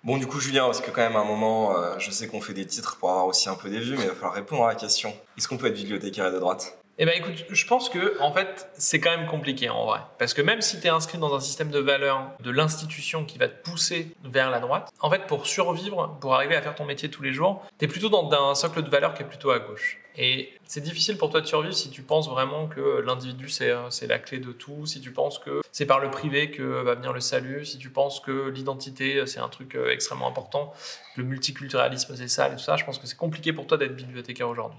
Bon, 0.05 0.19
du 0.19 0.27
coup, 0.27 0.39
Julien, 0.39 0.67
parce 0.67 0.81
que 0.81 0.91
quand 0.91 1.01
même, 1.01 1.17
à 1.17 1.21
un 1.21 1.25
moment, 1.25 1.77
euh, 1.77 1.97
je 1.99 2.13
sais 2.13 2.29
qu'on 2.29 2.41
fait 2.41 2.53
des 2.53 2.67
titres 2.67 2.97
pour 2.97 3.11
avoir 3.11 3.27
aussi 3.27 3.49
un 3.49 3.55
peu 3.55 3.69
des 3.69 3.81
vues, 3.81 3.97
mais 3.97 4.05
il 4.05 4.09
va 4.09 4.15
falloir 4.15 4.35
répondre 4.35 4.65
à 4.65 4.69
la 4.69 4.75
question. 4.77 5.13
Est-ce 5.37 5.49
qu'on 5.49 5.57
peut 5.57 5.67
être 5.67 5.75
bibliothécaire 5.75 6.31
de 6.31 6.39
droite? 6.39 6.79
Eh 6.99 7.05
ben 7.05 7.15
écoute, 7.15 7.45
je 7.51 7.67
pense 7.67 7.91
que 7.91 8.19
en 8.21 8.33
fait, 8.33 8.71
c'est 8.75 9.01
quand 9.01 9.11
même 9.11 9.27
compliqué 9.27 9.69
en 9.69 9.85
vrai. 9.85 10.01
Parce 10.19 10.33
que 10.33 10.41
même 10.41 10.63
si 10.63 10.81
tu 10.81 10.87
es 10.87 10.91
inscrit 10.91 11.19
dans 11.19 11.35
un 11.35 11.41
système 11.41 11.71
de 11.71 11.79
valeurs 11.79 12.31
de 12.41 12.51
l'institution 12.51 13.25
qui 13.25 13.37
va 13.37 13.49
te 13.49 13.69
pousser 13.69 14.15
vers 14.25 14.51
la 14.51 14.61
droite, 14.61 14.91
en 15.01 15.11
fait, 15.11 15.27
pour 15.27 15.47
survivre, 15.47 16.17
pour 16.21 16.35
arriver 16.35 16.57
à 16.57 16.63
faire 16.63 16.75
ton 16.75 16.87
métier 16.87 17.11
tous 17.11 17.23
les 17.23 17.35
jours, 17.35 17.63
tu 17.79 17.85
es 17.85 17.89
plutôt 17.89 18.09
dans 18.09 18.31
un 18.33 18.55
socle 18.55 18.83
de 18.83 18.89
valeurs 18.89 19.13
qui 19.13 19.23
est 19.23 19.27
plutôt 19.27 19.51
à 19.51 19.59
gauche. 19.59 19.99
Et 20.19 20.55
c'est 20.67 20.81
difficile 20.81 21.19
pour 21.19 21.29
toi 21.31 21.43
de 21.43 21.47
survivre 21.47 21.75
si 21.75 21.91
tu 21.91 22.01
penses 22.01 22.31
vraiment 22.31 22.67
que 22.69 23.03
l'individu 23.05 23.51
c'est 23.51 24.07
la 24.07 24.19
clé 24.19 24.39
de 24.39 24.51
tout, 24.53 24.87
si 24.87 25.03
tu 25.03 25.11
penses 25.11 25.39
que 25.39 25.61
c'est 25.73 25.85
par 25.85 26.01
le 26.01 26.11
privé 26.11 26.51
que 26.51 26.63
va 26.63 26.95
venir 26.95 27.13
le 27.13 27.21
salut, 27.21 27.67
si 27.67 27.77
tu 27.77 27.91
penses 27.91 28.21
que 28.21 28.49
l'identité 28.49 29.27
c'est 29.27 29.41
un 29.41 29.49
truc 29.51 29.75
euh, 29.75 29.91
extrêmement 29.91 30.27
important, 30.27 30.73
le 31.17 31.25
multiculturalisme 31.25 32.17
c'est 32.17 32.29
ça 32.29 32.49
et 32.49 32.53
tout 32.53 32.63
ça, 32.63 32.77
je 32.77 32.85
pense 32.87 32.99
que 32.99 33.07
c'est 33.07 33.17
compliqué 33.17 33.53
pour 33.53 33.67
toi 33.67 33.77
d'être 33.77 33.95
bibliothécaire 33.95 34.49
aujourd'hui. 34.49 34.79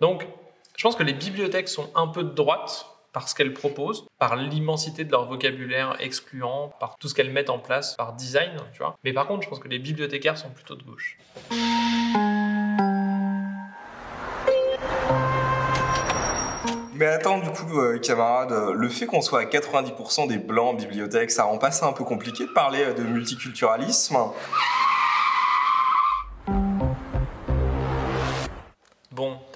Donc 0.00 0.24
je 0.76 0.82
pense 0.82 0.94
que 0.94 1.02
les 1.02 1.14
bibliothèques 1.14 1.68
sont 1.68 1.90
un 1.94 2.06
peu 2.06 2.22
de 2.22 2.30
droite 2.30 2.86
par 3.14 3.30
ce 3.30 3.34
qu'elles 3.34 3.54
proposent, 3.54 4.06
par 4.18 4.36
l'immensité 4.36 5.04
de 5.04 5.10
leur 5.10 5.26
vocabulaire 5.26 5.96
excluant, 6.00 6.70
par 6.78 6.96
tout 6.98 7.08
ce 7.08 7.14
qu'elles 7.14 7.32
mettent 7.32 7.48
en 7.48 7.58
place, 7.58 7.94
par 7.96 8.12
design, 8.12 8.52
tu 8.74 8.80
vois. 8.80 8.94
Mais 9.02 9.14
par 9.14 9.26
contre, 9.26 9.42
je 9.44 9.48
pense 9.48 9.58
que 9.58 9.68
les 9.68 9.78
bibliothécaires 9.78 10.36
sont 10.36 10.50
plutôt 10.50 10.74
de 10.74 10.82
gauche. 10.82 11.16
Mais 16.92 17.06
attends, 17.06 17.38
du 17.38 17.50
coup, 17.50 17.78
euh, 17.78 17.98
camarade, 17.98 18.52
le 18.74 18.88
fait 18.90 19.06
qu'on 19.06 19.22
soit 19.22 19.40
à 19.40 19.44
90% 19.44 20.28
des 20.28 20.38
blancs 20.38 20.74
en 20.74 20.74
bibliothèque, 20.74 21.30
ça 21.30 21.44
rend 21.44 21.56
pas 21.56 21.70
ça 21.70 21.86
un 21.86 21.92
peu 21.92 22.04
compliqué 22.04 22.44
de 22.44 22.52
parler 22.52 22.92
de 22.92 23.02
multiculturalisme? 23.02 24.16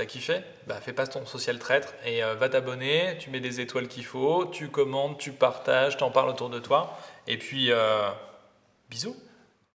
T'as 0.01 0.07
kiffé 0.07 0.41
Bah 0.67 0.79
fais 0.81 0.95
pas 0.95 1.07
ton 1.07 1.27
social 1.27 1.59
traître 1.59 1.93
et 2.07 2.25
euh, 2.25 2.35
va 2.35 2.49
t'abonner, 2.49 3.19
tu 3.19 3.29
mets 3.29 3.41
des 3.41 3.61
étoiles 3.61 3.87
qu'il 3.87 4.07
faut, 4.07 4.47
tu 4.47 4.69
commandes, 4.69 5.19
tu 5.19 5.31
partages, 5.31 5.99
t'en 5.99 6.11
parles 6.11 6.31
autour 6.31 6.49
de 6.49 6.59
toi. 6.59 6.99
Et 7.27 7.37
puis, 7.37 7.71
euh, 7.71 8.09
bisous 8.89 9.15